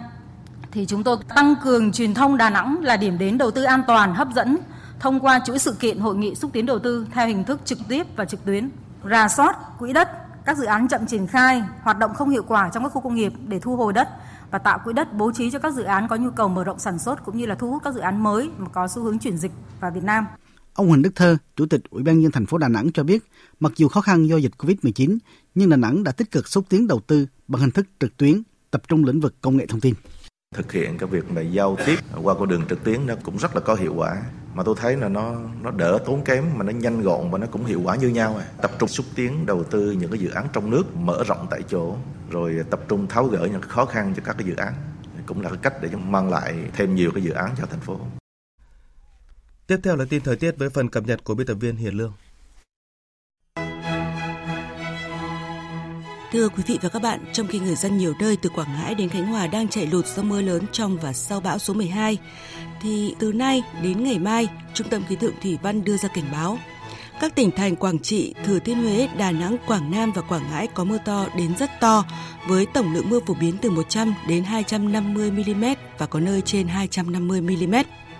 thì 0.76 0.86
chúng 0.86 1.04
tôi 1.04 1.16
tăng 1.34 1.54
cường 1.64 1.92
truyền 1.92 2.14
thông 2.14 2.36
Đà 2.36 2.50
Nẵng 2.50 2.78
là 2.82 2.96
điểm 2.96 3.18
đến 3.18 3.38
đầu 3.38 3.50
tư 3.50 3.62
an 3.62 3.82
toàn, 3.86 4.14
hấp 4.14 4.28
dẫn 4.34 4.56
thông 5.00 5.20
qua 5.20 5.40
chuỗi 5.46 5.58
sự 5.58 5.72
kiện 5.80 5.98
hội 5.98 6.16
nghị 6.16 6.34
xúc 6.34 6.50
tiến 6.52 6.66
đầu 6.66 6.78
tư 6.78 7.06
theo 7.12 7.28
hình 7.28 7.44
thức 7.44 7.60
trực 7.64 7.78
tiếp 7.88 8.06
và 8.16 8.24
trực 8.24 8.44
tuyến, 8.44 8.68
rà 9.10 9.28
soát 9.28 9.56
quỹ 9.78 9.92
đất, 9.92 10.08
các 10.44 10.58
dự 10.58 10.64
án 10.64 10.88
chậm 10.88 11.06
triển 11.06 11.26
khai, 11.26 11.62
hoạt 11.82 11.98
động 11.98 12.14
không 12.14 12.30
hiệu 12.30 12.42
quả 12.48 12.70
trong 12.74 12.82
các 12.82 12.88
khu 12.88 13.00
công 13.00 13.14
nghiệp 13.14 13.32
để 13.46 13.58
thu 13.58 13.76
hồi 13.76 13.92
đất 13.92 14.08
và 14.50 14.58
tạo 14.58 14.78
quỹ 14.84 14.92
đất 14.92 15.12
bố 15.12 15.32
trí 15.32 15.50
cho 15.50 15.58
các 15.58 15.74
dự 15.74 15.82
án 15.82 16.08
có 16.08 16.16
nhu 16.16 16.30
cầu 16.30 16.48
mở 16.48 16.64
rộng 16.64 16.78
sản 16.78 16.98
xuất 16.98 17.24
cũng 17.24 17.38
như 17.38 17.46
là 17.46 17.54
thu 17.54 17.70
hút 17.70 17.82
các 17.84 17.94
dự 17.94 18.00
án 18.00 18.22
mới 18.22 18.50
mà 18.58 18.68
có 18.68 18.88
xu 18.88 19.02
hướng 19.02 19.18
chuyển 19.18 19.38
dịch 19.38 19.52
vào 19.80 19.90
Việt 19.90 20.04
Nam. 20.04 20.26
Ông 20.74 20.88
Huỳnh 20.88 21.02
Đức 21.02 21.12
Thơ, 21.14 21.36
Chủ 21.56 21.66
tịch 21.66 21.80
Ủy 21.90 22.02
ban 22.02 22.20
nhân 22.20 22.32
thành 22.32 22.46
phố 22.46 22.58
Đà 22.58 22.68
Nẵng 22.68 22.92
cho 22.92 23.02
biết, 23.02 23.24
mặc 23.60 23.72
dù 23.76 23.88
khó 23.88 24.00
khăn 24.00 24.28
do 24.28 24.36
dịch 24.36 24.52
Covid-19, 24.58 25.18
nhưng 25.54 25.70
Đà 25.70 25.76
Nẵng 25.76 26.04
đã 26.04 26.12
tích 26.12 26.30
cực 26.30 26.48
xúc 26.48 26.64
tiến 26.68 26.86
đầu 26.86 27.00
tư 27.06 27.26
bằng 27.48 27.60
hình 27.62 27.70
thức 27.70 27.86
trực 28.00 28.16
tuyến, 28.16 28.42
tập 28.70 28.82
trung 28.88 29.04
lĩnh 29.04 29.20
vực 29.20 29.34
công 29.40 29.56
nghệ 29.56 29.66
thông 29.66 29.80
tin. 29.80 29.94
Thực 30.56 30.72
hiện 30.72 30.98
cái 30.98 31.08
việc 31.08 31.30
mà 31.30 31.40
giao 31.40 31.76
tiếp 31.86 31.96
qua 32.22 32.34
con 32.34 32.48
đường 32.48 32.62
trực 32.68 32.84
tuyến 32.84 33.06
nó 33.06 33.14
cũng 33.22 33.38
rất 33.38 33.54
là 33.54 33.60
có 33.60 33.74
hiệu 33.74 33.94
quả 33.96 34.22
mà 34.54 34.62
tôi 34.62 34.74
thấy 34.78 34.96
là 34.96 35.08
nó 35.08 35.34
nó 35.62 35.70
đỡ 35.70 35.98
tốn 36.06 36.24
kém 36.24 36.44
mà 36.54 36.64
nó 36.64 36.72
nhanh 36.72 37.00
gọn 37.00 37.30
và 37.30 37.38
nó 37.38 37.46
cũng 37.46 37.64
hiệu 37.64 37.80
quả 37.84 37.96
như 37.96 38.08
nhau 38.08 38.36
à. 38.36 38.46
tập 38.62 38.70
trung 38.78 38.88
xúc 38.88 39.06
tiến 39.14 39.46
đầu 39.46 39.64
tư 39.64 39.90
những 39.90 40.10
cái 40.10 40.18
dự 40.18 40.30
án 40.30 40.46
trong 40.52 40.70
nước 40.70 40.96
mở 40.96 41.24
rộng 41.26 41.46
tại 41.50 41.62
chỗ, 41.68 41.96
rồi 42.30 42.64
tập 42.70 42.80
trung 42.88 43.06
tháo 43.06 43.24
gỡ 43.24 43.48
những 43.52 43.60
khó 43.60 43.84
khăn 43.84 44.12
cho 44.16 44.22
các 44.24 44.36
cái 44.38 44.46
dự 44.46 44.56
án 44.56 44.72
cũng 45.26 45.40
là 45.40 45.48
cái 45.48 45.58
cách 45.62 45.74
để 45.82 45.88
mang 46.08 46.30
lại 46.30 46.54
thêm 46.76 46.94
nhiều 46.94 47.10
cái 47.14 47.22
dự 47.22 47.30
án 47.30 47.54
cho 47.58 47.66
thành 47.66 47.80
phố 47.80 48.00
Tiếp 49.66 49.80
theo 49.82 49.96
là 49.96 50.04
tin 50.08 50.22
thời 50.22 50.36
tiết 50.36 50.58
với 50.58 50.70
phần 50.70 50.88
cập 50.88 51.06
nhật 51.06 51.24
của 51.24 51.34
biên 51.34 51.46
tập 51.46 51.54
viên 51.54 51.76
Hiền 51.76 51.94
Lương. 51.94 52.12
Thưa 56.36 56.48
quý 56.48 56.62
vị 56.66 56.78
và 56.82 56.88
các 56.88 57.02
bạn, 57.02 57.20
trong 57.32 57.46
khi 57.46 57.58
người 57.58 57.74
dân 57.74 57.98
nhiều 57.98 58.14
nơi 58.18 58.36
từ 58.36 58.48
Quảng 58.48 58.68
Ngãi 58.74 58.94
đến 58.94 59.08
Khánh 59.08 59.26
Hòa 59.26 59.46
đang 59.46 59.68
chạy 59.68 59.86
lụt 59.86 60.06
do 60.06 60.22
mưa 60.22 60.42
lớn 60.42 60.62
trong 60.72 60.98
và 60.98 61.12
sau 61.12 61.40
bão 61.40 61.58
số 61.58 61.74
12, 61.74 62.18
thì 62.82 63.14
từ 63.18 63.32
nay 63.32 63.62
đến 63.82 64.04
ngày 64.04 64.18
mai, 64.18 64.48
Trung 64.74 64.88
tâm 64.88 65.02
Khí 65.08 65.16
tượng 65.16 65.34
Thủy 65.42 65.58
văn 65.62 65.84
đưa 65.84 65.96
ra 65.96 66.08
cảnh 66.08 66.24
báo. 66.32 66.58
Các 67.20 67.34
tỉnh 67.34 67.50
thành 67.50 67.76
Quảng 67.76 67.98
Trị, 67.98 68.34
Thừa 68.44 68.58
Thiên 68.58 68.82
Huế, 68.82 69.08
Đà 69.18 69.30
Nẵng, 69.30 69.56
Quảng 69.66 69.90
Nam 69.90 70.12
và 70.12 70.22
Quảng 70.22 70.50
Ngãi 70.50 70.66
có 70.66 70.84
mưa 70.84 70.98
to 71.04 71.26
đến 71.36 71.56
rất 71.58 71.70
to, 71.80 72.04
với 72.48 72.66
tổng 72.66 72.94
lượng 72.94 73.10
mưa 73.10 73.20
phổ 73.26 73.34
biến 73.34 73.56
từ 73.62 73.70
100 73.70 74.14
đến 74.28 74.44
250 74.44 75.30
mm 75.30 75.64
và 75.98 76.06
có 76.06 76.20
nơi 76.20 76.40
trên 76.40 76.68
250 76.68 77.40
mm. 77.40 77.74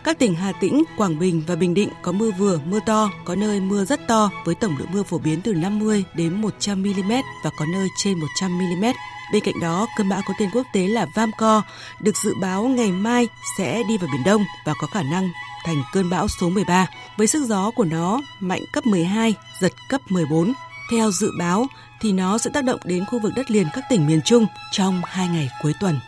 Các 0.06 0.18
tỉnh 0.18 0.34
Hà 0.34 0.52
Tĩnh, 0.52 0.84
Quảng 0.96 1.18
Bình 1.18 1.42
và 1.46 1.56
Bình 1.56 1.74
Định 1.74 1.88
có 2.02 2.12
mưa 2.12 2.30
vừa, 2.38 2.60
mưa 2.66 2.80
to, 2.86 3.10
có 3.24 3.34
nơi 3.34 3.60
mưa 3.60 3.84
rất 3.84 4.00
to 4.08 4.30
với 4.44 4.54
tổng 4.54 4.76
lượng 4.78 4.88
mưa 4.92 5.02
phổ 5.02 5.18
biến 5.18 5.40
từ 5.40 5.54
50 5.54 6.04
đến 6.14 6.34
100 6.34 6.82
mm 6.82 7.12
và 7.44 7.50
có 7.58 7.66
nơi 7.72 7.88
trên 7.96 8.18
100 8.18 8.58
mm. 8.58 8.84
Bên 9.32 9.42
cạnh 9.44 9.60
đó, 9.60 9.86
cơn 9.96 10.08
bão 10.08 10.20
có 10.28 10.34
tên 10.38 10.50
quốc 10.52 10.66
tế 10.72 10.88
là 10.88 11.06
Vamco 11.14 11.62
được 12.00 12.16
dự 12.24 12.34
báo 12.40 12.64
ngày 12.64 12.92
mai 12.92 13.28
sẽ 13.58 13.82
đi 13.88 13.98
vào 13.98 14.08
Biển 14.12 14.24
Đông 14.24 14.44
và 14.66 14.74
có 14.80 14.86
khả 14.86 15.02
năng 15.02 15.28
thành 15.64 15.82
cơn 15.92 16.10
bão 16.10 16.28
số 16.28 16.48
13 16.48 16.86
với 17.16 17.26
sức 17.26 17.46
gió 17.46 17.70
của 17.70 17.84
nó 17.84 18.20
mạnh 18.40 18.62
cấp 18.72 18.86
12, 18.86 19.34
giật 19.60 19.72
cấp 19.88 20.00
14. 20.08 20.52
Theo 20.90 21.10
dự 21.10 21.30
báo 21.38 21.66
thì 22.00 22.12
nó 22.12 22.38
sẽ 22.38 22.50
tác 22.54 22.64
động 22.64 22.80
đến 22.84 23.04
khu 23.04 23.18
vực 23.22 23.32
đất 23.36 23.50
liền 23.50 23.66
các 23.72 23.84
tỉnh 23.90 24.06
miền 24.06 24.20
Trung 24.24 24.46
trong 24.72 25.02
hai 25.04 25.28
ngày 25.28 25.48
cuối 25.62 25.74
tuần. 25.80 26.00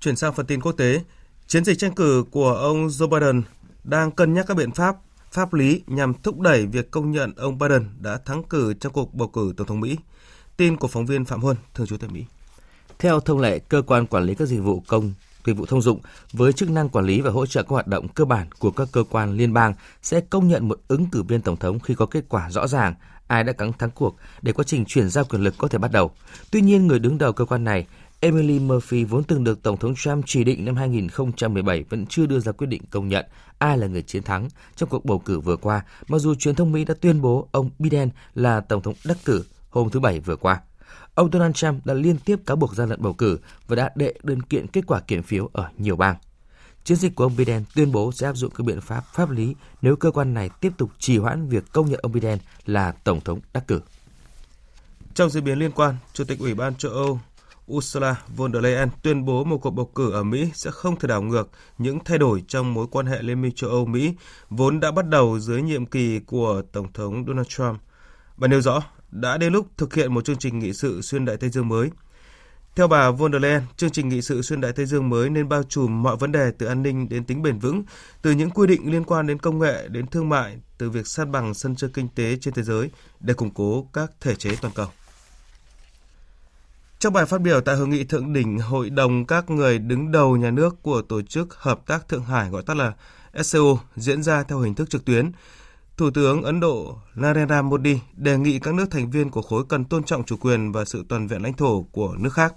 Chuyển 0.00 0.16
sang 0.16 0.34
phần 0.34 0.46
tin 0.46 0.60
quốc 0.60 0.72
tế, 0.72 1.02
chiến 1.46 1.64
dịch 1.64 1.78
tranh 1.78 1.94
cử 1.94 2.24
của 2.30 2.52
ông 2.52 2.88
Joe 2.88 3.08
Biden 3.08 3.42
đang 3.84 4.10
cân 4.10 4.34
nhắc 4.34 4.44
các 4.48 4.56
biện 4.56 4.72
pháp 4.72 4.96
pháp 5.30 5.54
lý 5.54 5.82
nhằm 5.86 6.14
thúc 6.22 6.40
đẩy 6.40 6.66
việc 6.66 6.90
công 6.90 7.10
nhận 7.10 7.34
ông 7.36 7.58
Biden 7.58 7.88
đã 8.00 8.18
thắng 8.24 8.42
cử 8.42 8.74
trong 8.74 8.92
cuộc 8.92 9.14
bầu 9.14 9.28
cử 9.28 9.54
tổng 9.56 9.66
thống 9.66 9.80
Mỹ. 9.80 9.96
Tin 10.56 10.76
của 10.76 10.88
phóng 10.88 11.06
viên 11.06 11.24
Phạm 11.24 11.40
Huân, 11.40 11.56
thường 11.74 11.86
trú 11.86 11.96
tại 11.96 12.10
Mỹ. 12.10 12.24
Theo 12.98 13.20
thông 13.20 13.40
lệ, 13.40 13.58
cơ 13.58 13.82
quan 13.86 14.06
quản 14.06 14.24
lý 14.24 14.34
các 14.34 14.46
dịch 14.46 14.60
vụ 14.60 14.82
công 14.86 15.12
dịch 15.46 15.56
vụ 15.56 15.66
thông 15.66 15.82
dụng 15.82 16.00
với 16.32 16.52
chức 16.52 16.70
năng 16.70 16.88
quản 16.88 17.04
lý 17.04 17.20
và 17.20 17.30
hỗ 17.30 17.46
trợ 17.46 17.62
các 17.62 17.70
hoạt 17.70 17.86
động 17.86 18.08
cơ 18.08 18.24
bản 18.24 18.46
của 18.58 18.70
các 18.70 18.88
cơ 18.92 19.04
quan 19.10 19.36
liên 19.36 19.52
bang 19.52 19.74
sẽ 20.02 20.20
công 20.20 20.48
nhận 20.48 20.68
một 20.68 20.80
ứng 20.88 21.06
cử 21.06 21.22
viên 21.22 21.42
tổng 21.42 21.56
thống 21.56 21.80
khi 21.80 21.94
có 21.94 22.06
kết 22.06 22.24
quả 22.28 22.50
rõ 22.50 22.66
ràng 22.66 22.94
ai 23.26 23.44
đã 23.44 23.52
thắng 23.52 23.72
thắng 23.72 23.90
cuộc 23.90 24.16
để 24.42 24.52
quá 24.52 24.64
trình 24.64 24.84
chuyển 24.84 25.08
giao 25.08 25.24
quyền 25.24 25.42
lực 25.42 25.54
có 25.58 25.68
thể 25.68 25.78
bắt 25.78 25.92
đầu. 25.92 26.10
Tuy 26.50 26.60
nhiên, 26.60 26.86
người 26.86 26.98
đứng 26.98 27.18
đầu 27.18 27.32
cơ 27.32 27.44
quan 27.44 27.64
này 27.64 27.86
Emily 28.20 28.58
Murphy 28.58 29.04
vốn 29.04 29.24
từng 29.24 29.44
được 29.44 29.62
Tổng 29.62 29.76
thống 29.76 29.94
Trump 29.94 30.24
chỉ 30.26 30.44
định 30.44 30.64
năm 30.64 30.76
2017 30.76 31.82
vẫn 31.82 32.06
chưa 32.06 32.26
đưa 32.26 32.40
ra 32.40 32.52
quyết 32.52 32.66
định 32.66 32.82
công 32.90 33.08
nhận 33.08 33.26
ai 33.58 33.78
là 33.78 33.86
người 33.86 34.02
chiến 34.02 34.22
thắng 34.22 34.48
trong 34.76 34.88
cuộc 34.88 35.04
bầu 35.04 35.18
cử 35.18 35.40
vừa 35.40 35.56
qua, 35.56 35.84
mặc 36.08 36.18
dù 36.18 36.34
truyền 36.34 36.54
thông 36.54 36.72
Mỹ 36.72 36.84
đã 36.84 36.94
tuyên 37.00 37.20
bố 37.20 37.48
ông 37.52 37.70
Biden 37.78 38.10
là 38.34 38.60
Tổng 38.60 38.82
thống 38.82 38.94
đắc 39.04 39.16
cử 39.24 39.44
hôm 39.70 39.90
thứ 39.90 40.00
Bảy 40.00 40.20
vừa 40.20 40.36
qua. 40.36 40.60
Ông 41.14 41.30
Donald 41.32 41.54
Trump 41.54 41.86
đã 41.86 41.94
liên 41.94 42.18
tiếp 42.24 42.40
cáo 42.46 42.56
buộc 42.56 42.74
gian 42.74 42.88
lận 42.88 43.02
bầu 43.02 43.12
cử 43.12 43.38
và 43.68 43.76
đã 43.76 43.90
đệ 43.94 44.14
đơn 44.22 44.42
kiện 44.42 44.66
kết 44.66 44.86
quả 44.86 45.00
kiểm 45.00 45.22
phiếu 45.22 45.50
ở 45.52 45.68
nhiều 45.78 45.96
bang. 45.96 46.16
Chiến 46.84 46.96
dịch 46.96 47.14
của 47.14 47.24
ông 47.24 47.36
Biden 47.36 47.64
tuyên 47.74 47.92
bố 47.92 48.12
sẽ 48.12 48.26
áp 48.26 48.36
dụng 48.36 48.50
các 48.50 48.64
biện 48.64 48.80
pháp 48.80 49.04
pháp 49.14 49.30
lý 49.30 49.54
nếu 49.82 49.96
cơ 49.96 50.10
quan 50.10 50.34
này 50.34 50.50
tiếp 50.60 50.72
tục 50.78 50.90
trì 50.98 51.18
hoãn 51.18 51.48
việc 51.48 51.64
công 51.72 51.90
nhận 51.90 52.00
ông 52.02 52.12
Biden 52.12 52.38
là 52.66 52.92
Tổng 52.92 53.20
thống 53.20 53.40
đắc 53.52 53.68
cử. 53.68 53.80
Trong 55.14 55.30
diễn 55.30 55.44
biến 55.44 55.58
liên 55.58 55.72
quan, 55.72 55.96
Chủ 56.12 56.24
tịch 56.24 56.38
Ủy 56.38 56.54
ban 56.54 56.74
châu 56.74 56.92
Âu 56.92 57.20
Ursula 57.72 58.16
von 58.36 58.52
der 58.52 58.62
Leyen 58.62 58.88
tuyên 59.02 59.24
bố 59.24 59.44
một 59.44 59.58
cuộc 59.58 59.70
bầu 59.70 59.90
cử 59.94 60.12
ở 60.12 60.22
Mỹ 60.22 60.50
sẽ 60.54 60.70
không 60.70 60.98
thể 60.98 61.08
đảo 61.08 61.22
ngược 61.22 61.50
những 61.78 61.98
thay 62.04 62.18
đổi 62.18 62.44
trong 62.48 62.74
mối 62.74 62.86
quan 62.90 63.06
hệ 63.06 63.22
Liên 63.22 63.42
minh 63.42 63.52
châu 63.54 63.70
Âu 63.70 63.86
Mỹ 63.86 64.14
vốn 64.50 64.80
đã 64.80 64.90
bắt 64.90 65.08
đầu 65.08 65.38
dưới 65.38 65.62
nhiệm 65.62 65.86
kỳ 65.86 66.20
của 66.20 66.62
Tổng 66.72 66.92
thống 66.92 67.24
Donald 67.26 67.46
Trump. 67.46 67.80
Bà 68.36 68.48
nêu 68.48 68.60
rõ 68.60 68.82
đã 69.10 69.38
đến 69.38 69.52
lúc 69.52 69.66
thực 69.76 69.94
hiện 69.94 70.14
một 70.14 70.24
chương 70.24 70.38
trình 70.38 70.58
nghị 70.58 70.72
sự 70.72 71.02
xuyên 71.02 71.24
đại 71.24 71.36
Tây 71.36 71.50
Dương 71.50 71.68
mới. 71.68 71.90
Theo 72.74 72.88
bà 72.88 73.10
von 73.10 73.32
der 73.32 73.42
Leyen, 73.42 73.62
chương 73.76 73.90
trình 73.90 74.08
nghị 74.08 74.22
sự 74.22 74.42
xuyên 74.42 74.60
đại 74.60 74.72
Tây 74.72 74.86
Dương 74.86 75.08
mới 75.08 75.30
nên 75.30 75.48
bao 75.48 75.62
trùm 75.62 76.02
mọi 76.02 76.16
vấn 76.16 76.32
đề 76.32 76.50
từ 76.58 76.66
an 76.66 76.82
ninh 76.82 77.08
đến 77.08 77.24
tính 77.24 77.42
bền 77.42 77.58
vững, 77.58 77.82
từ 78.22 78.30
những 78.30 78.50
quy 78.50 78.66
định 78.66 78.92
liên 78.92 79.04
quan 79.04 79.26
đến 79.26 79.38
công 79.38 79.58
nghệ 79.58 79.88
đến 79.88 80.06
thương 80.06 80.28
mại, 80.28 80.56
từ 80.78 80.90
việc 80.90 81.06
sát 81.06 81.28
bằng 81.28 81.54
sân 81.54 81.76
chơi 81.76 81.90
kinh 81.94 82.08
tế 82.08 82.36
trên 82.40 82.54
thế 82.54 82.62
giới 82.62 82.90
để 83.20 83.34
củng 83.34 83.50
cố 83.50 83.88
các 83.92 84.10
thể 84.20 84.34
chế 84.34 84.50
toàn 84.60 84.74
cầu. 84.74 84.86
Trong 87.00 87.12
bài 87.12 87.26
phát 87.26 87.40
biểu 87.40 87.60
tại 87.60 87.76
hội 87.76 87.88
nghị 87.88 88.04
thượng 88.04 88.32
đỉnh 88.32 88.58
Hội 88.58 88.90
đồng 88.90 89.26
các 89.26 89.50
người 89.50 89.78
đứng 89.78 90.12
đầu 90.12 90.36
nhà 90.36 90.50
nước 90.50 90.82
của 90.82 91.02
Tổ 91.02 91.22
chức 91.22 91.54
Hợp 91.54 91.86
tác 91.86 92.08
Thượng 92.08 92.24
Hải 92.24 92.50
gọi 92.50 92.62
tắt 92.62 92.76
là 92.76 92.92
SCO 93.42 93.78
diễn 93.96 94.22
ra 94.22 94.42
theo 94.42 94.58
hình 94.58 94.74
thức 94.74 94.90
trực 94.90 95.04
tuyến, 95.04 95.32
Thủ 95.96 96.10
tướng 96.10 96.42
Ấn 96.42 96.60
Độ 96.60 96.98
Narendra 97.14 97.62
Modi 97.62 98.00
đề 98.12 98.38
nghị 98.38 98.58
các 98.58 98.74
nước 98.74 98.86
thành 98.90 99.10
viên 99.10 99.30
của 99.30 99.42
khối 99.42 99.64
cần 99.68 99.84
tôn 99.84 100.04
trọng 100.04 100.24
chủ 100.24 100.36
quyền 100.36 100.72
và 100.72 100.84
sự 100.84 101.04
toàn 101.08 101.26
vẹn 101.26 101.42
lãnh 101.42 101.54
thổ 101.54 101.82
của 101.82 102.14
nước 102.18 102.32
khác. 102.32 102.54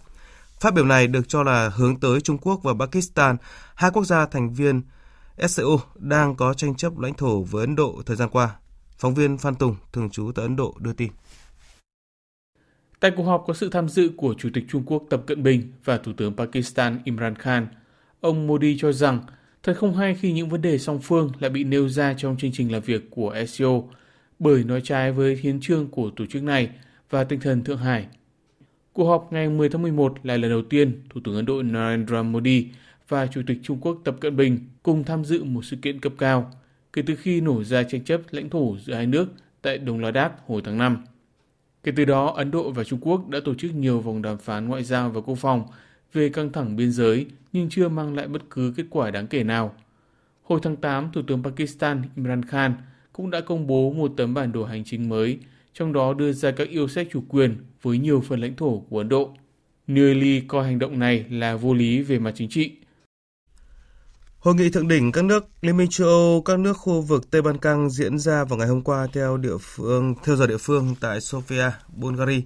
Phát 0.59 0.73
biểu 0.73 0.85
này 0.85 1.07
được 1.07 1.29
cho 1.29 1.43
là 1.43 1.69
hướng 1.69 1.99
tới 1.99 2.21
Trung 2.21 2.37
Quốc 2.37 2.59
và 2.63 2.73
Pakistan, 2.79 3.37
hai 3.75 3.91
quốc 3.91 4.05
gia 4.05 4.25
thành 4.25 4.53
viên 4.53 4.81
SCO 5.47 5.77
đang 5.95 6.35
có 6.35 6.53
tranh 6.53 6.75
chấp 6.75 6.99
lãnh 6.99 7.13
thổ 7.13 7.43
với 7.43 7.61
Ấn 7.61 7.75
Độ 7.75 8.01
thời 8.05 8.15
gian 8.15 8.29
qua. 8.29 8.55
Phóng 8.97 9.13
viên 9.13 9.37
Phan 9.37 9.55
Tùng, 9.55 9.75
thường 9.93 10.09
trú 10.09 10.31
tại 10.35 10.43
Ấn 10.43 10.55
Độ 10.55 10.75
đưa 10.79 10.93
tin. 10.93 11.11
Tại 13.01 13.11
cuộc 13.11 13.23
họp 13.23 13.43
có 13.47 13.53
sự 13.53 13.69
tham 13.69 13.89
dự 13.89 14.09
của 14.17 14.33
Chủ 14.37 14.49
tịch 14.53 14.63
Trung 14.69 14.83
Quốc 14.85 15.03
Tập 15.09 15.21
Cận 15.27 15.43
Bình 15.43 15.61
và 15.83 15.97
Thủ 15.97 16.13
tướng 16.17 16.35
Pakistan 16.35 16.99
Imran 17.03 17.35
Khan, 17.35 17.67
ông 18.19 18.47
Modi 18.47 18.77
cho 18.79 18.91
rằng 18.91 19.19
thật 19.63 19.73
không 19.77 19.95
hay 19.95 20.15
khi 20.15 20.31
những 20.31 20.49
vấn 20.49 20.61
đề 20.61 20.77
song 20.77 20.99
phương 21.03 21.31
lại 21.39 21.49
bị 21.49 21.63
nêu 21.63 21.89
ra 21.89 22.13
trong 22.13 22.37
chương 22.37 22.51
trình 22.51 22.71
làm 22.71 22.81
việc 22.81 23.09
của 23.09 23.35
SCO 23.47 23.81
bởi 24.39 24.63
nói 24.63 24.81
trái 24.83 25.11
với 25.11 25.35
hiến 25.35 25.59
trương 25.59 25.87
của 25.87 26.11
tổ 26.15 26.25
chức 26.25 26.43
này 26.43 26.69
và 27.09 27.23
tinh 27.23 27.39
thần 27.39 27.63
Thượng 27.63 27.77
Hải. 27.77 28.07
Cuộc 28.93 29.05
họp 29.05 29.33
ngày 29.33 29.49
10 29.49 29.69
tháng 29.69 29.81
11 29.81 30.17
là 30.23 30.37
lần 30.37 30.51
đầu 30.51 30.61
tiên 30.61 31.01
Thủ 31.09 31.21
tướng 31.23 31.35
Ấn 31.35 31.45
Độ 31.45 31.61
Narendra 31.63 32.23
Modi 32.23 32.67
và 33.07 33.27
Chủ 33.27 33.41
tịch 33.47 33.57
Trung 33.63 33.77
Quốc 33.81 33.97
Tập 34.03 34.15
Cận 34.19 34.35
Bình 34.35 34.59
cùng 34.83 35.03
tham 35.03 35.25
dự 35.25 35.43
một 35.43 35.65
sự 35.65 35.77
kiện 35.81 35.99
cấp 35.99 36.13
cao 36.17 36.51
kể 36.93 37.01
từ 37.05 37.15
khi 37.15 37.41
nổ 37.41 37.63
ra 37.63 37.83
tranh 37.83 38.03
chấp 38.03 38.21
lãnh 38.31 38.49
thổ 38.49 38.77
giữa 38.85 38.93
hai 38.93 39.05
nước 39.05 39.25
tại 39.61 39.77
Đông 39.77 39.99
Ladakh 39.99 40.31
hồi 40.47 40.61
tháng 40.65 40.77
5. 40.77 41.03
Kể 41.83 41.91
từ 41.95 42.05
đó, 42.05 42.33
Ấn 42.35 42.51
Độ 42.51 42.71
và 42.71 42.83
Trung 42.83 42.99
Quốc 43.01 43.29
đã 43.29 43.39
tổ 43.45 43.53
chức 43.55 43.75
nhiều 43.75 43.99
vòng 43.99 44.21
đàm 44.21 44.37
phán 44.37 44.67
ngoại 44.67 44.83
giao 44.83 45.09
và 45.09 45.21
quốc 45.21 45.35
phòng 45.35 45.63
về 46.13 46.29
căng 46.29 46.51
thẳng 46.51 46.75
biên 46.75 46.91
giới 46.91 47.25
nhưng 47.53 47.69
chưa 47.69 47.89
mang 47.89 48.15
lại 48.15 48.27
bất 48.27 48.41
cứ 48.49 48.73
kết 48.77 48.85
quả 48.89 49.11
đáng 49.11 49.27
kể 49.27 49.43
nào. 49.43 49.75
Hồi 50.43 50.59
tháng 50.63 50.75
8, 50.75 51.09
Thủ 51.13 51.21
tướng 51.27 51.43
Pakistan 51.43 52.01
Imran 52.15 52.45
Khan 52.45 52.73
cũng 53.13 53.29
đã 53.29 53.41
công 53.41 53.67
bố 53.67 53.93
một 53.93 54.11
tấm 54.17 54.33
bản 54.33 54.51
đồ 54.51 54.65
hành 54.65 54.83
chính 54.83 55.09
mới, 55.09 55.39
trong 55.73 55.93
đó 55.93 56.13
đưa 56.13 56.31
ra 56.31 56.51
các 56.51 56.69
yêu 56.69 56.87
sách 56.87 57.07
chủ 57.11 57.23
quyền 57.29 57.57
với 57.81 57.97
nhiều 57.97 58.21
phần 58.21 58.41
lãnh 58.41 58.55
thổ 58.55 58.79
của 58.79 58.97
Ấn 58.97 59.09
Độ. 59.09 59.33
New 59.87 60.13
Delhi 60.13 60.41
coi 60.41 60.65
hành 60.65 60.79
động 60.79 60.99
này 60.99 61.25
là 61.29 61.55
vô 61.55 61.73
lý 61.73 62.01
về 62.01 62.19
mặt 62.19 62.31
chính 62.35 62.49
trị 62.49 62.71
Hội 64.41 64.55
nghị 64.55 64.69
thượng 64.69 64.87
đỉnh 64.87 65.11
các 65.11 65.25
nước 65.25 65.45
Liên 65.61 65.77
minh 65.77 65.89
châu 65.89 66.07
Âu, 66.07 66.41
các 66.45 66.59
nước 66.59 66.73
khu 66.73 67.01
vực 67.01 67.31
Tây 67.31 67.41
Ban 67.41 67.57
Căng 67.57 67.89
diễn 67.89 68.19
ra 68.19 68.43
vào 68.43 68.59
ngày 68.59 68.67
hôm 68.67 68.81
qua 68.81 69.07
theo 69.13 69.37
địa 69.37 69.57
phương 69.59 70.15
theo 70.23 70.35
giờ 70.35 70.47
địa 70.47 70.57
phương 70.57 70.95
tại 70.99 71.19
Sofia, 71.19 71.71
Bulgaria. 71.95 72.41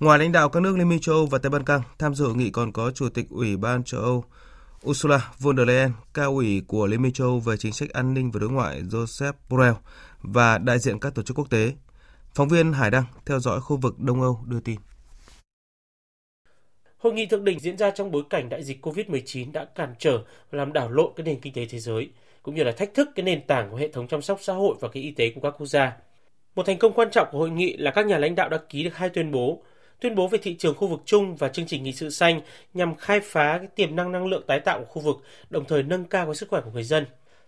Ngoài 0.00 0.18
lãnh 0.18 0.32
đạo 0.32 0.48
các 0.48 0.60
nước 0.60 0.76
Liên 0.76 0.88
minh 0.88 1.00
châu 1.00 1.14
Âu 1.14 1.26
và 1.26 1.38
Tây 1.38 1.50
Ban 1.50 1.64
Căng, 1.64 1.82
tham 1.98 2.14
dự 2.14 2.26
hội 2.26 2.34
nghị 2.34 2.50
còn 2.50 2.72
có 2.72 2.90
Chủ 2.90 3.08
tịch 3.08 3.26
Ủy 3.30 3.56
ban 3.56 3.84
châu 3.84 4.00
Âu 4.00 4.24
Ursula 4.86 5.32
von 5.38 5.56
der 5.56 5.68
Leyen, 5.68 5.92
cao 6.14 6.30
ủy 6.30 6.62
của 6.66 6.86
Liên 6.86 7.02
minh 7.02 7.12
châu 7.12 7.26
Âu 7.26 7.40
về 7.40 7.56
chính 7.56 7.72
sách 7.72 7.90
an 7.90 8.14
ninh 8.14 8.30
và 8.30 8.40
đối 8.40 8.50
ngoại 8.50 8.82
Joseph 8.82 9.32
Borrell 9.48 9.74
và 10.22 10.58
đại 10.58 10.78
diện 10.78 11.00
các 11.00 11.14
tổ 11.14 11.22
chức 11.22 11.38
quốc 11.38 11.50
tế. 11.50 11.72
Phóng 12.34 12.48
viên 12.48 12.72
Hải 12.72 12.90
Đăng 12.90 13.04
theo 13.26 13.40
dõi 13.40 13.60
khu 13.60 13.76
vực 13.76 13.98
Đông 13.98 14.22
Âu 14.22 14.44
đưa 14.46 14.60
tin. 14.60 14.80
Hội 17.04 17.12
nghị 17.12 17.26
thượng 17.26 17.44
đỉnh 17.44 17.58
diễn 17.58 17.78
ra 17.78 17.90
trong 17.90 18.10
bối 18.10 18.22
cảnh 18.30 18.48
đại 18.48 18.62
dịch 18.62 18.86
COVID-19 18.86 19.52
đã 19.52 19.64
cản 19.64 19.94
trở 19.98 20.18
và 20.50 20.58
làm 20.58 20.72
đảo 20.72 20.90
lộn 20.90 21.12
cái 21.16 21.24
nền 21.24 21.40
kinh 21.40 21.52
tế 21.52 21.66
thế 21.66 21.78
giới, 21.78 22.08
cũng 22.42 22.54
như 22.54 22.62
là 22.62 22.72
thách 22.72 22.94
thức 22.94 23.08
cái 23.14 23.24
nền 23.24 23.46
tảng 23.46 23.70
của 23.70 23.76
hệ 23.76 23.88
thống 23.88 24.08
chăm 24.08 24.22
sóc 24.22 24.38
xã 24.42 24.52
hội 24.52 24.76
và 24.80 24.88
cái 24.88 25.02
y 25.02 25.10
tế 25.10 25.30
của 25.30 25.40
các 25.40 25.54
quốc 25.58 25.66
gia. 25.66 25.96
Một 26.54 26.66
thành 26.66 26.78
công 26.78 26.92
quan 26.92 27.10
trọng 27.10 27.28
của 27.32 27.38
hội 27.38 27.50
nghị 27.50 27.76
là 27.76 27.90
các 27.90 28.06
nhà 28.06 28.18
lãnh 28.18 28.34
đạo 28.34 28.48
đã 28.48 28.58
ký 28.68 28.84
được 28.84 28.96
hai 28.96 29.08
tuyên 29.08 29.32
bố, 29.32 29.62
tuyên 30.00 30.14
bố 30.14 30.28
về 30.28 30.38
thị 30.42 30.56
trường 30.56 30.74
khu 30.74 30.88
vực 30.88 31.00
chung 31.04 31.36
và 31.36 31.48
chương 31.48 31.66
trình 31.66 31.82
nghị 31.82 31.92
sự 31.92 32.10
xanh 32.10 32.40
nhằm 32.74 32.94
khai 32.94 33.20
phá 33.20 33.58
cái 33.58 33.68
tiềm 33.74 33.96
năng 33.96 34.12
năng 34.12 34.26
lượng 34.26 34.44
tái 34.46 34.60
tạo 34.60 34.78
của 34.78 34.86
khu 34.86 35.02
vực, 35.02 35.16
đồng 35.50 35.64
thời 35.64 35.82
nâng 35.82 36.04
cao 36.04 36.26
cái 36.26 36.34
sức 36.34 36.48
khỏe 36.48 36.60
của 36.60 36.70
người 36.70 36.84
dân. 36.84 37.04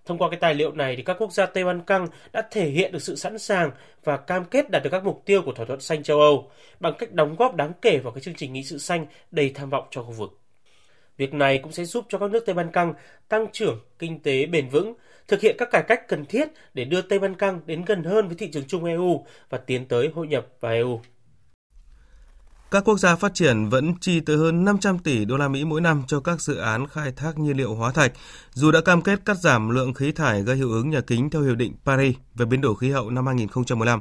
Thông 0.06 0.18
qua 0.18 0.30
cái 0.30 0.38
tài 0.40 0.54
liệu 0.54 0.72
này 0.72 0.96
thì 0.96 1.02
các 1.02 1.16
quốc 1.18 1.32
gia 1.32 1.46
Tây 1.46 1.64
Ban 1.64 1.80
Căng 1.80 2.08
đã 2.32 2.42
thể 2.50 2.68
hiện 2.68 2.92
được 2.92 3.02
sự 3.02 3.16
sẵn 3.16 3.38
sàng 3.38 3.70
và 4.04 4.16
cam 4.16 4.44
kết 4.44 4.70
đạt 4.70 4.82
được 4.82 4.90
các 4.90 5.04
mục 5.04 5.22
tiêu 5.24 5.42
của 5.42 5.52
thỏa 5.52 5.66
thuận 5.66 5.80
xanh 5.80 6.02
châu 6.02 6.20
Âu 6.20 6.50
bằng 6.80 6.94
cách 6.98 7.12
đóng 7.12 7.36
góp 7.36 7.54
đáng 7.54 7.72
kể 7.82 7.98
vào 7.98 8.12
cái 8.12 8.22
chương 8.22 8.34
trình 8.34 8.52
nghị 8.52 8.62
sự 8.62 8.78
xanh 8.78 9.06
đầy 9.30 9.50
tham 9.54 9.70
vọng 9.70 9.84
cho 9.90 10.02
khu 10.02 10.12
vực. 10.12 10.38
Việc 11.16 11.34
này 11.34 11.58
cũng 11.58 11.72
sẽ 11.72 11.84
giúp 11.84 12.04
cho 12.08 12.18
các 12.18 12.30
nước 12.30 12.46
Tây 12.46 12.54
Ban 12.54 12.72
Căng 12.72 12.94
tăng 13.28 13.46
trưởng 13.52 13.80
kinh 13.98 14.22
tế 14.22 14.46
bền 14.46 14.68
vững, 14.68 14.94
thực 15.28 15.40
hiện 15.40 15.56
các 15.58 15.68
cải 15.70 15.82
cách 15.82 16.08
cần 16.08 16.24
thiết 16.24 16.48
để 16.74 16.84
đưa 16.84 17.02
Tây 17.02 17.18
Ban 17.18 17.34
Căng 17.34 17.60
đến 17.66 17.84
gần 17.84 18.04
hơn 18.04 18.26
với 18.26 18.36
thị 18.36 18.50
trường 18.50 18.64
chung 18.68 18.84
EU 18.84 19.26
và 19.48 19.58
tiến 19.58 19.86
tới 19.86 20.10
hội 20.14 20.26
nhập 20.26 20.46
vào 20.60 20.72
EU. 20.72 21.00
Các 22.70 22.84
quốc 22.84 22.98
gia 22.98 23.16
phát 23.16 23.34
triển 23.34 23.68
vẫn 23.68 23.94
chi 24.00 24.20
tới 24.20 24.36
hơn 24.36 24.64
500 24.64 24.98
tỷ 24.98 25.24
đô 25.24 25.36
la 25.36 25.48
Mỹ 25.48 25.64
mỗi 25.64 25.80
năm 25.80 26.02
cho 26.06 26.20
các 26.20 26.40
dự 26.40 26.56
án 26.56 26.86
khai 26.88 27.12
thác 27.12 27.38
nhiên 27.38 27.56
liệu 27.56 27.74
hóa 27.74 27.92
thạch, 27.92 28.12
dù 28.52 28.70
đã 28.70 28.80
cam 28.80 29.02
kết 29.02 29.24
cắt 29.24 29.36
giảm 29.36 29.70
lượng 29.70 29.94
khí 29.94 30.12
thải 30.12 30.42
gây 30.42 30.56
hiệu 30.56 30.70
ứng 30.70 30.90
nhà 30.90 31.00
kính 31.00 31.30
theo 31.30 31.42
Hiệp 31.42 31.56
định 31.56 31.74
Paris 31.84 32.16
về 32.34 32.46
biến 32.46 32.60
đổi 32.60 32.76
khí 32.76 32.90
hậu 32.90 33.10
năm 33.10 33.26
2015. 33.26 34.00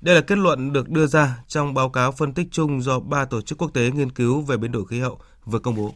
Đây 0.00 0.14
là 0.14 0.20
kết 0.20 0.38
luận 0.38 0.72
được 0.72 0.88
đưa 0.88 1.06
ra 1.06 1.38
trong 1.48 1.74
báo 1.74 1.90
cáo 1.90 2.12
phân 2.12 2.34
tích 2.34 2.48
chung 2.50 2.82
do 2.82 3.00
ba 3.00 3.24
tổ 3.24 3.40
chức 3.40 3.58
quốc 3.58 3.70
tế 3.74 3.90
nghiên 3.90 4.10
cứu 4.10 4.40
về 4.40 4.56
biến 4.56 4.72
đổi 4.72 4.84
khí 4.86 5.00
hậu 5.00 5.18
vừa 5.44 5.58
công 5.58 5.74
bố. 5.74 5.94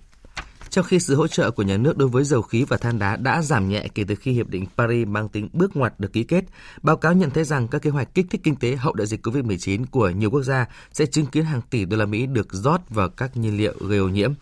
Trong 0.79 0.87
khi 0.87 0.99
sự 0.99 1.14
hỗ 1.14 1.27
trợ 1.27 1.51
của 1.51 1.62
nhà 1.62 1.77
nước 1.77 1.97
đối 1.97 2.09
với 2.09 2.25
dầu 2.25 2.43
khí 2.43 2.64
và 2.69 2.77
than 2.77 2.99
đá 2.99 3.17
đã 3.17 3.43
giảm 3.43 3.69
nhẹ 3.69 3.88
kể 3.95 4.05
từ 4.09 4.14
khi 4.14 4.33
Hiệp 4.33 4.49
định 4.49 4.67
Paris 4.77 5.09
mang 5.09 5.29
tính 5.29 5.49
bước 5.53 5.77
ngoặt 5.77 6.01
được 6.01 6.12
ký 6.12 6.25
kết, 6.25 6.45
báo 6.83 6.97
cáo 6.97 7.12
nhận 7.12 7.31
thấy 7.31 7.45
rằng 7.45 7.69
các 7.69 7.83
kế 7.83 7.91
hoạch 7.91 8.14
kích 8.14 8.27
thích 8.31 8.41
kinh 8.45 8.57
tế 8.57 8.77
hậu 8.77 8.93
đại 8.93 9.07
dịch 9.07 9.27
COVID-19 9.27 9.85
của 9.91 10.11
nhiều 10.11 10.31
quốc 10.31 10.43
gia 10.43 10.67
sẽ 10.93 11.07
chứng 11.07 11.27
kiến 11.27 11.45
hàng 11.45 11.61
tỷ 11.71 11.85
đô 11.85 11.97
la 11.97 12.07
Mỹ 12.07 12.27
được 12.27 12.53
rót 12.53 12.91
vào 12.91 13.09
các 13.09 13.37
nhiên 13.37 13.57
liệu 13.57 13.75
gây 13.81 13.99
ô 13.99 14.09
nhiễm. 14.09 14.33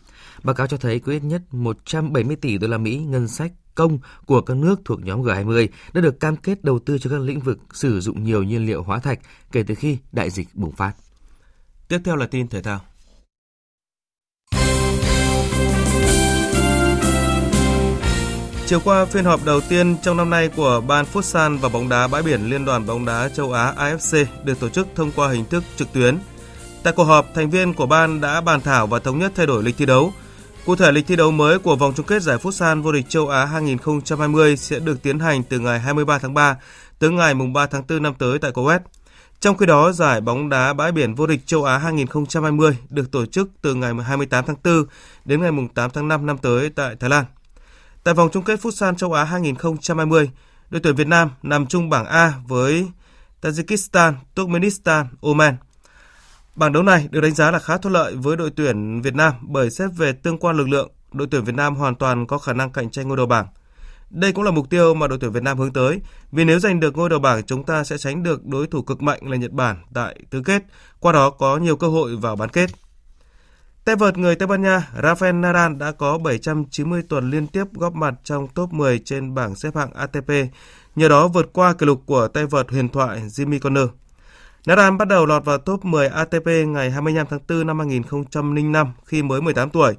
Báo 0.43 0.55
cáo 0.55 0.67
cho 0.67 0.77
thấy 0.77 1.01
có 1.01 1.13
ít 1.13 1.25
nhất 1.25 1.43
170 1.51 2.37
tỷ 2.37 2.59
đô 2.59 2.69
la 2.69 2.79
Mỹ 2.79 2.99
ngân 2.99 3.29
sách 3.29 3.53
công 3.75 3.99
của 4.27 4.41
các 4.41 4.57
nước 4.57 4.81
thuộc 4.85 5.01
nhóm 5.05 5.23
G20 5.23 5.69
đã 5.93 6.01
được 6.01 6.21
cam 6.21 6.37
kết 6.37 6.65
đầu 6.65 6.79
tư 6.79 6.99
cho 6.99 7.11
các 7.11 7.21
lĩnh 7.21 7.41
vực 7.41 7.59
sử 7.73 8.01
dụng 8.01 8.25
nhiều 8.25 8.43
nhiên 8.43 8.67
liệu 8.67 8.83
hóa 8.83 8.99
thạch 8.99 9.19
kể 9.53 9.63
từ 9.63 9.75
khi 9.75 9.99
đại 10.13 10.31
dịch 10.31 10.49
bùng 10.55 10.73
phát. 10.73 10.93
Tiếp 11.89 11.99
theo 12.05 12.17
là 12.17 12.27
tin 12.27 12.49
thể 12.49 12.63
thao. 12.63 12.81
Chiều 18.67 18.81
qua, 18.85 19.05
phiên 19.05 19.25
họp 19.25 19.45
đầu 19.45 19.61
tiên 19.61 19.97
trong 20.03 20.17
năm 20.17 20.31
nay 20.31 20.49
của 20.49 20.83
Ban 20.87 21.05
Futsal 21.13 21.59
và 21.59 21.69
bóng 21.69 21.89
đá 21.89 22.07
bãi 22.07 22.23
biển 22.23 22.51
Liên 22.51 22.65
đoàn 22.65 22.87
bóng 22.87 23.05
đá 23.05 23.29
châu 23.29 23.53
Á 23.53 23.73
AFC 23.77 24.25
được 24.45 24.61
tổ 24.61 24.69
chức 24.69 24.89
thông 24.95 25.11
qua 25.17 25.29
hình 25.29 25.45
thức 25.45 25.65
trực 25.77 25.93
tuyến. 25.93 26.19
Tại 26.83 26.93
cuộc 26.97 27.05
họp, 27.05 27.27
thành 27.35 27.51
viên 27.51 27.75
của 27.75 27.87
ban 27.87 28.21
đã 28.21 28.41
bàn 28.41 28.61
thảo 28.61 28.87
và 28.87 28.99
thống 28.99 29.19
nhất 29.19 29.33
thay 29.35 29.47
đổi 29.47 29.63
lịch 29.63 29.77
thi 29.77 29.87
đấu. 29.87 30.13
Cụ 30.65 30.77
thể, 30.77 30.93
lịch 30.93 31.07
thi 31.07 31.17
đấu 31.17 31.31
mới 31.31 31.59
của 31.59 31.77
vòng 31.77 31.93
chung 31.97 32.07
kết 32.07 32.23
giải 32.23 32.39
Futsal 32.39 32.83
vô 32.83 32.93
địch 32.93 33.09
châu 33.09 33.29
Á 33.29 33.45
2020 33.45 34.57
sẽ 34.57 34.79
được 34.79 35.03
tiến 35.03 35.19
hành 35.19 35.43
từ 35.43 35.59
ngày 35.59 35.81
23 35.81 36.19
tháng 36.19 36.35
3 36.35 36.57
tới 36.99 37.11
ngày 37.11 37.35
3 37.55 37.67
tháng 37.67 37.83
4 37.89 38.03
năm 38.03 38.15
tới 38.19 38.39
tại 38.39 38.53
Kuwait. 38.53 38.81
Trong 39.41 39.57
khi 39.57 39.67
đó, 39.67 39.93
giải 39.93 40.21
bóng 40.21 40.49
đá 40.49 40.73
bãi 40.73 40.93
biển 40.93 41.15
vô 41.15 41.27
địch 41.27 41.47
châu 41.47 41.65
Á 41.65 41.79
2020 41.79 42.77
được 42.91 43.11
tổ 43.13 43.27
chức 43.27 43.49
từ 43.63 43.75
ngày 43.75 43.93
28 44.05 44.45
tháng 44.47 44.57
4 44.65 44.85
đến 45.25 45.43
ngày 45.43 45.51
8 45.75 45.91
tháng 45.91 46.09
5 46.09 46.27
năm 46.27 46.39
tới 46.39 46.71
tại 46.71 46.97
Thái 47.01 47.11
Lan. 47.11 47.25
Tại 48.07 48.15
vòng 48.15 48.31
chung 48.33 48.45
kết 48.45 48.61
Futsal 48.61 48.95
châu 48.95 49.13
Á 49.13 49.25
2020, 49.25 50.31
đội 50.71 50.81
tuyển 50.81 50.95
Việt 50.95 51.07
Nam 51.07 51.31
nằm 51.43 51.67
chung 51.67 51.91
bảng 51.91 52.07
A 52.07 52.33
với 52.49 52.89
Tajikistan, 53.43 54.13
Turkmenistan, 54.35 55.07
Oman. 55.21 55.57
Bảng 56.55 56.73
đấu 56.73 56.83
này 56.83 57.09
được 57.11 57.21
đánh 57.21 57.35
giá 57.35 57.51
là 57.51 57.59
khá 57.59 57.79
thuận 57.79 57.95
lợi 57.95 58.15
với 58.17 58.37
đội 58.37 58.51
tuyển 58.51 59.03
Việt 59.03 59.15
Nam 59.15 59.33
bởi 59.43 59.71
xét 59.71 59.91
về 59.97 60.13
tương 60.13 60.39
quan 60.39 60.57
lực 60.57 60.69
lượng, 60.69 60.91
đội 61.13 61.29
tuyển 61.31 61.45
Việt 61.45 61.55
Nam 61.55 61.75
hoàn 61.75 61.95
toàn 61.95 62.27
có 62.27 62.39
khả 62.39 62.53
năng 62.53 62.73
cạnh 62.73 62.91
tranh 62.91 63.09
ngôi 63.09 63.17
đầu 63.17 63.27
bảng. 63.27 63.47
Đây 64.11 64.33
cũng 64.33 64.45
là 64.45 64.51
mục 64.51 64.71
tiêu 64.71 64.95
mà 64.95 65.07
đội 65.07 65.19
tuyển 65.21 65.33
Việt 65.33 65.43
Nam 65.43 65.59
hướng 65.59 65.73
tới, 65.73 66.01
vì 66.33 66.45
nếu 66.45 66.59
giành 66.59 66.81
được 66.81 66.97
ngôi 66.97 67.09
đầu 67.09 67.19
bảng 67.19 67.43
chúng 67.43 67.65
ta 67.65 67.85
sẽ 67.85 67.99
tránh 67.99 68.23
được 68.23 68.47
đối 68.47 68.67
thủ 68.67 68.83
cực 68.83 69.03
mạnh 69.03 69.21
là 69.23 69.37
Nhật 69.37 69.53
Bản 69.53 69.77
tại 69.95 70.21
tứ 70.31 70.43
kết, 70.45 70.63
qua 71.01 71.13
đó 71.13 71.31
có 71.31 71.57
nhiều 71.57 71.77
cơ 71.77 71.89
hội 71.89 72.17
vào 72.17 72.37
bán 72.37 72.49
kết. 72.49 72.71
Tay 73.87 73.97
vợt 73.97 74.19
người 74.19 74.37
Tây 74.37 74.47
Ban 74.47 74.63
Nha 74.63 74.89
Rafael 75.03 75.41
Nadal 75.41 75.75
đã 75.75 75.93
có 75.93 76.19
790 76.19 77.03
tuần 77.09 77.31
liên 77.31 77.47
tiếp 77.47 77.65
góp 77.73 77.95
mặt 77.95 78.15
trong 78.25 78.49
top 78.49 78.73
10 78.73 78.99
trên 78.99 79.35
bảng 79.35 79.55
xếp 79.55 79.77
hạng 79.77 79.93
ATP, 79.93 80.31
nhờ 80.97 81.09
đó 81.09 81.29
vượt 81.29 81.51
qua 81.53 81.73
kỷ 81.73 81.87
lục 81.87 82.03
của 82.07 82.29
tay 82.29 82.47
vợt 82.47 82.71
huyền 82.71 82.89
thoại 82.89 83.23
Jimmy 83.27 83.59
Connor. 83.59 83.89
Nadal 84.67 84.97
bắt 84.97 85.09
đầu 85.09 85.27
lọt 85.27 85.45
vào 85.45 85.59
top 85.59 85.85
10 85.85 86.09
ATP 86.09 86.47
ngày 86.67 86.91
25 86.91 87.27
tháng 87.31 87.41
4 87.49 87.67
năm 87.67 87.79
2005 87.79 88.93
khi 89.05 89.23
mới 89.23 89.41
18 89.41 89.71
tuổi, 89.71 89.95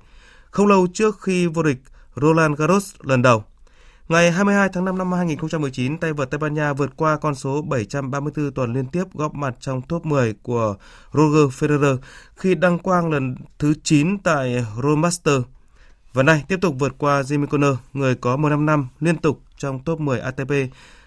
không 0.52 0.68
lâu 0.68 0.88
trước 0.94 1.22
khi 1.22 1.48
vô 1.48 1.64
địch 1.64 1.80
Roland 2.16 2.58
Garros 2.58 2.96
lần 3.02 3.22
đầu. 3.22 3.44
Ngày 4.10 4.32
22 4.32 4.70
tháng 4.74 4.86
5 4.86 4.98
năm 4.98 5.12
2019, 5.12 5.98
tay 5.98 6.14
vợt 6.14 6.30
Tây 6.32 6.38
Ban 6.38 6.54
Nha 6.54 6.74
vượt 6.74 6.98
qua 6.98 7.18
con 7.18 7.36
số 7.36 7.62
734 7.62 8.52
tuần 8.52 8.74
liên 8.74 8.88
tiếp 8.88 9.04
góp 9.14 9.36
mặt 9.36 9.56
trong 9.60 9.82
top 9.82 10.06
10 10.06 10.34
của 10.42 10.76
Roger 11.14 11.64
Federer 11.64 11.98
khi 12.36 12.56
đăng 12.56 12.80
quang 12.80 13.12
lần 13.12 13.36
thứ 13.60 13.74
9 13.84 14.18
tại 14.18 14.66
Roland 14.76 14.98
Master. 14.98 15.42
Và 16.14 16.24
nay 16.24 16.44
tiếp 16.48 16.58
tục 16.62 16.76
vượt 16.80 16.96
qua 16.98 17.22
Jimmy 17.22 17.46
Connor, 17.46 17.78
người 17.94 18.16
có 18.16 18.38
15 18.38 18.66
năm 18.66 18.88
liên 19.00 19.18
tục 19.18 19.42
trong 19.58 19.84
top 19.84 20.00
10 20.00 20.20
ATP 20.20 20.52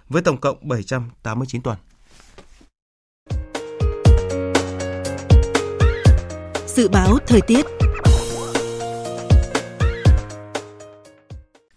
với 0.09 0.23
tổng 0.23 0.37
cộng 0.37 0.69
789 0.69 1.63
tuần. 1.63 1.77
Dự 6.67 6.89
báo 6.89 7.19
thời 7.27 7.41
tiết 7.41 7.67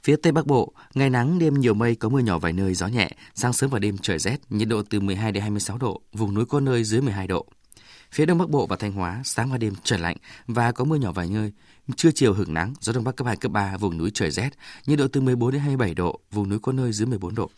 Phía 0.03 0.15
Tây 0.15 0.31
Bắc 0.31 0.45
Bộ, 0.45 0.73
ngày 0.95 1.09
nắng, 1.09 1.39
đêm 1.39 1.53
nhiều 1.53 1.73
mây, 1.73 1.95
có 1.95 2.09
mưa 2.09 2.19
nhỏ 2.19 2.39
vài 2.39 2.53
nơi, 2.53 2.73
gió 2.73 2.87
nhẹ, 2.87 3.09
sáng 3.35 3.53
sớm 3.53 3.69
và 3.69 3.79
đêm 3.79 3.97
trời 3.97 4.19
rét, 4.19 4.37
nhiệt 4.49 4.67
độ 4.67 4.81
từ 4.89 4.99
12 4.99 5.31
đến 5.31 5.41
26 5.41 5.77
độ, 5.77 6.01
vùng 6.13 6.33
núi 6.33 6.45
có 6.45 6.59
nơi 6.59 6.83
dưới 6.83 7.01
12 7.01 7.27
độ. 7.27 7.45
Phía 8.11 8.25
Đông 8.25 8.37
Bắc 8.37 8.49
Bộ 8.49 8.67
và 8.67 8.75
Thanh 8.75 8.91
Hóa, 8.91 9.21
sáng 9.25 9.51
và 9.51 9.57
đêm 9.57 9.73
trời 9.83 9.99
lạnh 9.99 10.17
và 10.47 10.71
có 10.71 10.83
mưa 10.83 10.95
nhỏ 10.95 11.11
vài 11.11 11.27
nơi, 11.29 11.51
trưa 11.95 12.11
chiều 12.11 12.33
hưởng 12.33 12.53
nắng, 12.53 12.73
gió 12.79 12.93
Đông 12.93 13.03
Bắc 13.03 13.15
cấp 13.15 13.27
2, 13.27 13.35
cấp 13.35 13.51
3, 13.51 13.77
vùng 13.77 13.97
núi 13.97 14.11
trời 14.13 14.31
rét, 14.31 14.49
nhiệt 14.85 14.99
độ 14.99 15.07
từ 15.07 15.21
14 15.21 15.51
đến 15.51 15.61
27 15.61 15.93
độ, 15.93 16.19
vùng 16.31 16.49
núi 16.49 16.59
có 16.59 16.71
nơi 16.71 16.93
dưới 16.93 17.05
14 17.05 17.35
độ. 17.35 17.49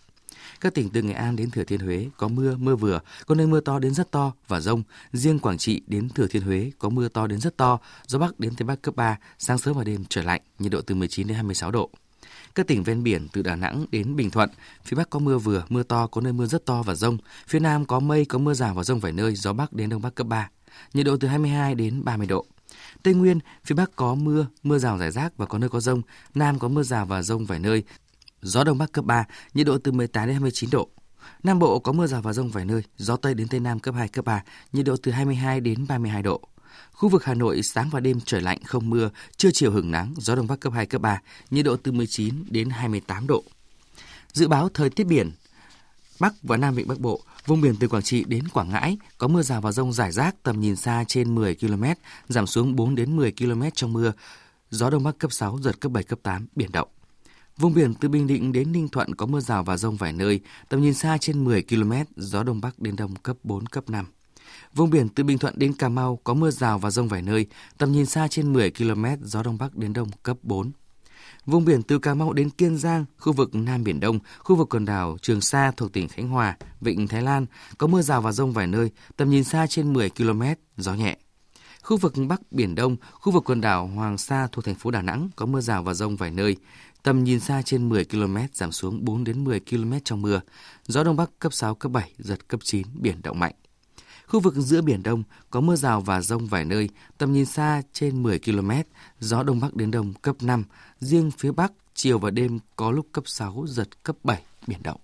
Các 0.62 0.74
tỉnh 0.74 0.90
từ 0.90 1.02
Nghệ 1.02 1.14
An 1.14 1.36
đến 1.36 1.52
Thừa 1.52 1.64
Thiên 1.64 1.80
Huế 1.80 2.10
có 2.18 2.28
mưa, 2.28 2.56
mưa 2.58 2.76
vừa, 2.76 3.00
có 3.28 3.36
nơi 3.36 3.48
mưa 3.48 3.60
to 3.60 3.80
đến 3.80 3.94
rất 3.94 4.12
to 4.12 4.34
và 4.48 4.60
rông. 4.60 4.84
Riêng 5.14 5.40
Quảng 5.40 5.58
Trị 5.58 5.82
đến 5.88 6.10
Thừa 6.10 6.28
Thiên 6.28 6.42
Huế 6.42 6.72
có 6.80 6.90
mưa 6.90 7.08
to 7.08 7.28
đến 7.28 7.40
rất 7.40 7.58
to, 7.58 7.80
gió 8.08 8.20
Bắc 8.20 8.40
đến 8.40 8.54
Tây 8.58 8.66
Bắc 8.66 8.82
cấp 8.82 8.96
3, 8.96 9.18
sáng 9.40 9.58
sớm 9.58 9.78
và 9.78 9.84
đêm 9.84 10.04
trời 10.10 10.24
lạnh, 10.24 10.42
nhiệt 10.60 10.72
độ 10.72 10.82
từ 10.82 10.96
19 10.96 11.28
đến 11.28 11.36
26 11.36 11.72
độ. 11.72 11.90
Các 12.56 12.68
tỉnh 12.68 12.84
ven 12.84 13.04
biển 13.04 13.28
từ 13.34 13.42
Đà 13.42 13.56
Nẵng 13.56 13.86
đến 13.92 14.16
Bình 14.16 14.30
Thuận, 14.30 14.50
phía 14.84 14.98
Bắc 14.98 15.10
có 15.10 15.20
mưa 15.20 15.38
vừa, 15.38 15.64
mưa 15.70 15.84
to, 15.84 16.08
có 16.08 16.22
nơi 16.22 16.34
mưa 16.34 16.46
rất 16.46 16.66
to 16.66 16.84
và 16.84 16.96
rông. 16.96 17.18
Phía 17.48 17.60
Nam 17.60 17.86
có 17.86 18.00
mây, 18.00 18.26
có 18.26 18.38
mưa 18.38 18.54
rào 18.54 18.74
và 18.74 18.84
rông 18.84 19.00
vài 19.00 19.12
nơi, 19.12 19.36
gió 19.36 19.54
Bắc 19.54 19.74
đến 19.74 19.90
Đông 19.90 20.02
Bắc 20.02 20.16
cấp 20.16 20.28
3. 20.28 20.50
Nhiệt 20.94 21.06
độ 21.06 21.18
từ 21.18 21.28
22 21.28 21.76
đến 21.76 22.04
30 22.04 22.28
độ. 22.28 22.46
Tây 23.04 23.14
Nguyên, 23.14 23.40
phía 23.66 23.76
Bắc 23.76 23.96
có 23.96 24.16
mưa, 24.16 24.48
mưa 24.64 24.78
rào 24.78 24.98
rải 24.98 25.12
rác 25.12 25.38
và 25.38 25.46
có 25.46 25.58
nơi 25.58 25.70
có 25.70 25.80
rông. 25.80 26.02
Nam 26.36 26.60
có 26.60 26.68
mưa 26.68 26.84
rào 26.84 27.06
và 27.06 27.22
rông 27.22 27.46
vài 27.46 27.60
nơi. 27.60 27.84
Gió 28.42 28.64
Đông 28.64 28.78
Bắc 28.78 28.92
cấp 28.92 29.06
3, 29.06 29.26
nhiệt 29.54 29.68
độ 29.68 29.78
từ 29.78 29.92
18 29.92 30.28
đến 30.28 30.34
29 30.34 30.70
độ. 30.70 30.90
Nam 31.44 31.60
Bộ 31.60 31.80
có 31.80 31.92
mưa 31.92 32.08
rào 32.08 32.22
và 32.22 32.34
rông 32.34 32.50
vài 32.50 32.66
nơi, 32.66 32.82
gió 32.98 33.16
Tây 33.16 33.34
đến 33.34 33.48
Tây 33.48 33.60
Nam 33.60 33.80
cấp 33.80 33.96
2, 33.96 34.08
cấp 34.08 34.26
3, 34.26 34.44
nhiệt 34.74 34.86
độ 34.86 34.96
từ 35.04 35.12
22 35.12 35.60
đến 35.60 35.88
32 35.88 36.24
độ. 36.24 36.42
Khu 36.92 37.10
vực 37.10 37.24
Hà 37.24 37.34
Nội 37.34 37.64
sáng 37.64 37.90
và 37.90 38.00
đêm 38.00 38.20
trời 38.26 38.42
lạnh 38.42 38.64
không 38.64 38.90
mưa, 38.90 39.10
trưa 39.38 39.52
chiều 39.54 39.72
hưởng 39.72 39.92
nắng, 39.92 40.14
gió 40.18 40.36
đông 40.36 40.48
bắc 40.48 40.60
cấp 40.60 40.74
2 40.74 40.86
cấp 40.86 41.02
3, 41.02 41.22
nhiệt 41.52 41.66
độ 41.66 41.76
từ 41.78 41.92
19 41.92 42.44
đến 42.50 42.70
28 42.70 43.28
độ. 43.28 43.44
Dự 44.34 44.48
báo 44.48 44.70
thời 44.74 44.90
tiết 44.90 45.04
biển 45.04 45.32
Bắc 46.20 46.34
và 46.44 46.58
Nam 46.58 46.76
Vịnh 46.76 46.88
Bắc 46.88 47.00
Bộ, 47.00 47.22
vùng 47.46 47.62
biển 47.62 47.76
từ 47.80 47.88
Quảng 47.88 48.04
Trị 48.04 48.24
đến 48.28 48.48
Quảng 48.48 48.70
Ngãi 48.70 48.98
có 49.18 49.28
mưa 49.28 49.42
rào 49.42 49.62
và 49.62 49.72
rông 49.72 49.94
rải 49.94 50.12
rác 50.12 50.36
tầm 50.44 50.60
nhìn 50.60 50.76
xa 50.76 51.04
trên 51.08 51.36
10 51.36 51.56
km, 51.56 51.84
giảm 52.30 52.48
xuống 52.48 52.76
4 52.76 52.96
đến 52.96 53.16
10 53.16 53.32
km 53.32 53.64
trong 53.74 53.94
mưa. 53.94 54.14
Gió 54.70 54.90
đông 54.90 55.04
bắc 55.04 55.18
cấp 55.18 55.32
6, 55.32 55.58
giật 55.62 55.80
cấp 55.80 55.92
7 55.92 56.04
cấp 56.04 56.20
8, 56.24 56.48
biển 56.56 56.72
động. 56.72 56.88
Vùng 57.58 57.74
biển 57.74 57.94
từ 57.94 58.10
Bình 58.10 58.28
Định 58.28 58.52
đến 58.52 58.72
Ninh 58.72 58.90
Thuận 58.90 59.16
có 59.16 59.26
mưa 59.26 59.40
rào 59.40 59.64
và 59.64 59.78
rông 59.78 59.96
vài 59.96 60.14
nơi, 60.14 60.40
tầm 60.70 60.82
nhìn 60.82 60.94
xa 60.94 61.18
trên 61.18 61.44
10 61.44 61.64
km, 61.64 61.94
gió 62.16 62.44
đông 62.44 62.62
bắc 62.62 62.80
đến 62.80 62.96
đông 62.96 63.16
cấp 63.16 63.38
4 63.44 63.66
cấp 63.66 63.90
5. 63.90 64.06
Vùng 64.76 64.90
biển 64.90 65.10
từ 65.10 65.24
Bình 65.24 65.38
Thuận 65.38 65.54
đến 65.58 65.74
Cà 65.74 65.90
Mau 65.90 66.20
có 66.24 66.34
mưa 66.34 66.52
rào 66.52 66.80
và 66.80 66.92
rông 66.92 67.08
vài 67.08 67.22
nơi, 67.22 67.46
tầm 67.78 67.92
nhìn 67.92 68.06
xa 68.06 68.28
trên 68.28 68.54
10 68.54 68.72
km, 68.72 69.06
gió 69.22 69.44
đông 69.44 69.58
bắc 69.58 69.76
đến 69.76 69.94
đông 69.94 70.10
cấp 70.24 70.38
4. 70.44 70.72
Vùng 71.46 71.66
biển 71.66 71.84
từ 71.84 72.00
Cà 72.00 72.14
Mau 72.14 72.34
đến 72.34 72.50
Kiên 72.50 72.78
Giang, 72.78 73.06
khu 73.18 73.34
vực 73.34 73.56
Nam 73.56 73.84
Biển 73.84 74.00
Đông, 74.00 74.20
khu 74.40 74.56
vực 74.56 74.70
quần 74.70 74.86
đảo 74.86 75.18
Trường 75.22 75.42
Sa 75.42 75.72
thuộc 75.78 75.94
tỉnh 75.94 76.08
Khánh 76.08 76.30
Hòa, 76.30 76.58
Vịnh 76.82 77.08
Thái 77.08 77.22
Lan 77.22 77.46
có 77.78 77.88
mưa 77.88 78.02
rào 78.02 78.22
và 78.22 78.32
rông 78.32 78.52
vài 78.52 78.68
nơi, 78.68 78.92
tầm 79.18 79.30
nhìn 79.30 79.44
xa 79.44 79.68
trên 79.68 79.94
10 79.94 80.10
km, 80.10 80.42
gió 80.78 80.94
nhẹ. 80.94 81.18
Khu 81.82 81.98
vực 81.98 82.14
Bắc 82.28 82.42
Biển 82.52 82.76
Đông, 82.76 82.96
khu 83.12 83.32
vực 83.32 83.44
quần 83.46 83.62
đảo 83.62 83.88
Hoàng 83.88 84.18
Sa 84.18 84.48
thuộc 84.52 84.66
thành 84.66 84.76
phố 84.76 84.92
Đà 84.92 85.02
Nẵng 85.02 85.30
có 85.36 85.46
mưa 85.46 85.62
rào 85.62 85.84
và 85.84 85.94
rông 85.94 86.16
vài 86.16 86.32
nơi, 86.32 86.56
tầm 87.04 87.24
nhìn 87.24 87.40
xa 87.40 87.62
trên 87.62 87.90
10 87.90 88.06
km 88.06 88.38
giảm 88.54 88.72
xuống 88.72 89.06
4 89.06 89.24
đến 89.24 89.44
10 89.44 89.60
km 89.60 89.94
trong 90.04 90.22
mưa. 90.22 90.42
Gió 90.88 91.04
đông 91.04 91.16
bắc 91.16 91.30
cấp 91.40 91.54
6 91.54 91.76
cấp 91.76 91.92
7 91.92 92.12
giật 92.18 92.48
cấp 92.48 92.60
9 92.64 92.88
biển 92.94 93.22
động 93.22 93.40
mạnh. 93.40 93.54
Khu 94.28 94.40
vực 94.40 94.54
giữa 94.56 94.82
Biển 94.82 95.04
Đông 95.04 95.24
có 95.50 95.62
mưa 95.62 95.76
rào 95.76 96.02
và 96.02 96.22
rông 96.22 96.48
vài 96.48 96.66
nơi, 96.66 96.90
tầm 97.18 97.34
nhìn 97.34 97.46
xa 97.46 97.82
trên 97.94 98.24
10 98.24 98.40
km, 98.40 98.72
gió 99.20 99.44
Đông 99.44 99.60
Bắc 99.60 99.76
đến 99.76 99.92
Đông 99.92 100.14
cấp 100.14 100.36
5, 100.42 100.64
riêng 101.00 101.32
phía 101.32 101.52
Bắc 101.52 101.72
chiều 101.94 102.20
và 102.20 102.32
đêm 102.32 102.60
có 102.76 102.92
lúc 102.92 103.08
cấp 103.12 103.24
6, 103.28 103.66
giật 103.68 104.04
cấp 104.04 104.16
7, 104.24 104.42
biển 104.68 104.84
động. 104.84 105.02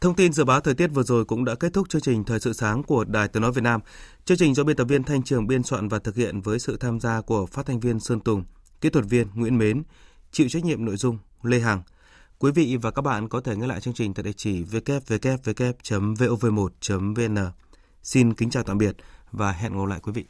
Thông 0.00 0.14
tin 0.14 0.32
dự 0.32 0.44
báo 0.44 0.60
thời 0.60 0.74
tiết 0.74 0.86
vừa 0.86 1.02
rồi 1.02 1.24
cũng 1.24 1.44
đã 1.44 1.54
kết 1.54 1.72
thúc 1.72 1.88
chương 1.88 2.02
trình 2.02 2.24
Thời 2.24 2.40
sự 2.40 2.52
sáng 2.52 2.82
của 2.82 3.04
Đài 3.04 3.28
Tiếng 3.28 3.42
Nói 3.42 3.52
Việt 3.52 3.62
Nam. 3.62 3.80
Chương 4.24 4.38
trình 4.38 4.54
do 4.54 4.64
biên 4.64 4.76
tập 4.76 4.84
viên 4.84 5.04
Thanh 5.04 5.22
Trường 5.22 5.46
biên 5.46 5.62
soạn 5.62 5.88
và 5.88 5.98
thực 5.98 6.16
hiện 6.16 6.40
với 6.40 6.58
sự 6.58 6.76
tham 6.76 7.00
gia 7.00 7.20
của 7.20 7.46
phát 7.46 7.66
thanh 7.66 7.80
viên 7.80 8.00
Sơn 8.00 8.20
Tùng, 8.20 8.44
kỹ 8.80 8.90
thuật 8.90 9.04
viên 9.08 9.26
Nguyễn 9.34 9.58
Mến, 9.58 9.82
chịu 10.32 10.48
trách 10.48 10.64
nhiệm 10.64 10.84
nội 10.84 10.96
dung 10.96 11.18
Lê 11.42 11.60
Hằng. 11.60 11.82
Quý 12.38 12.52
vị 12.52 12.76
và 12.76 12.90
các 12.90 13.02
bạn 13.02 13.28
có 13.28 13.40
thể 13.40 13.56
nghe 13.56 13.66
lại 13.66 13.80
chương 13.80 13.94
trình 13.94 14.14
tại 14.14 14.22
địa 14.22 14.32
chỉ 14.36 14.64
www.vov1.vn. 14.64 17.38
Xin 18.02 18.34
kính 18.34 18.50
chào 18.50 18.62
tạm 18.62 18.78
biệt 18.78 18.96
và 19.32 19.52
hẹn 19.52 19.78
gặp 19.78 19.84
lại 19.84 20.00
quý 20.02 20.12
vị. 20.12 20.24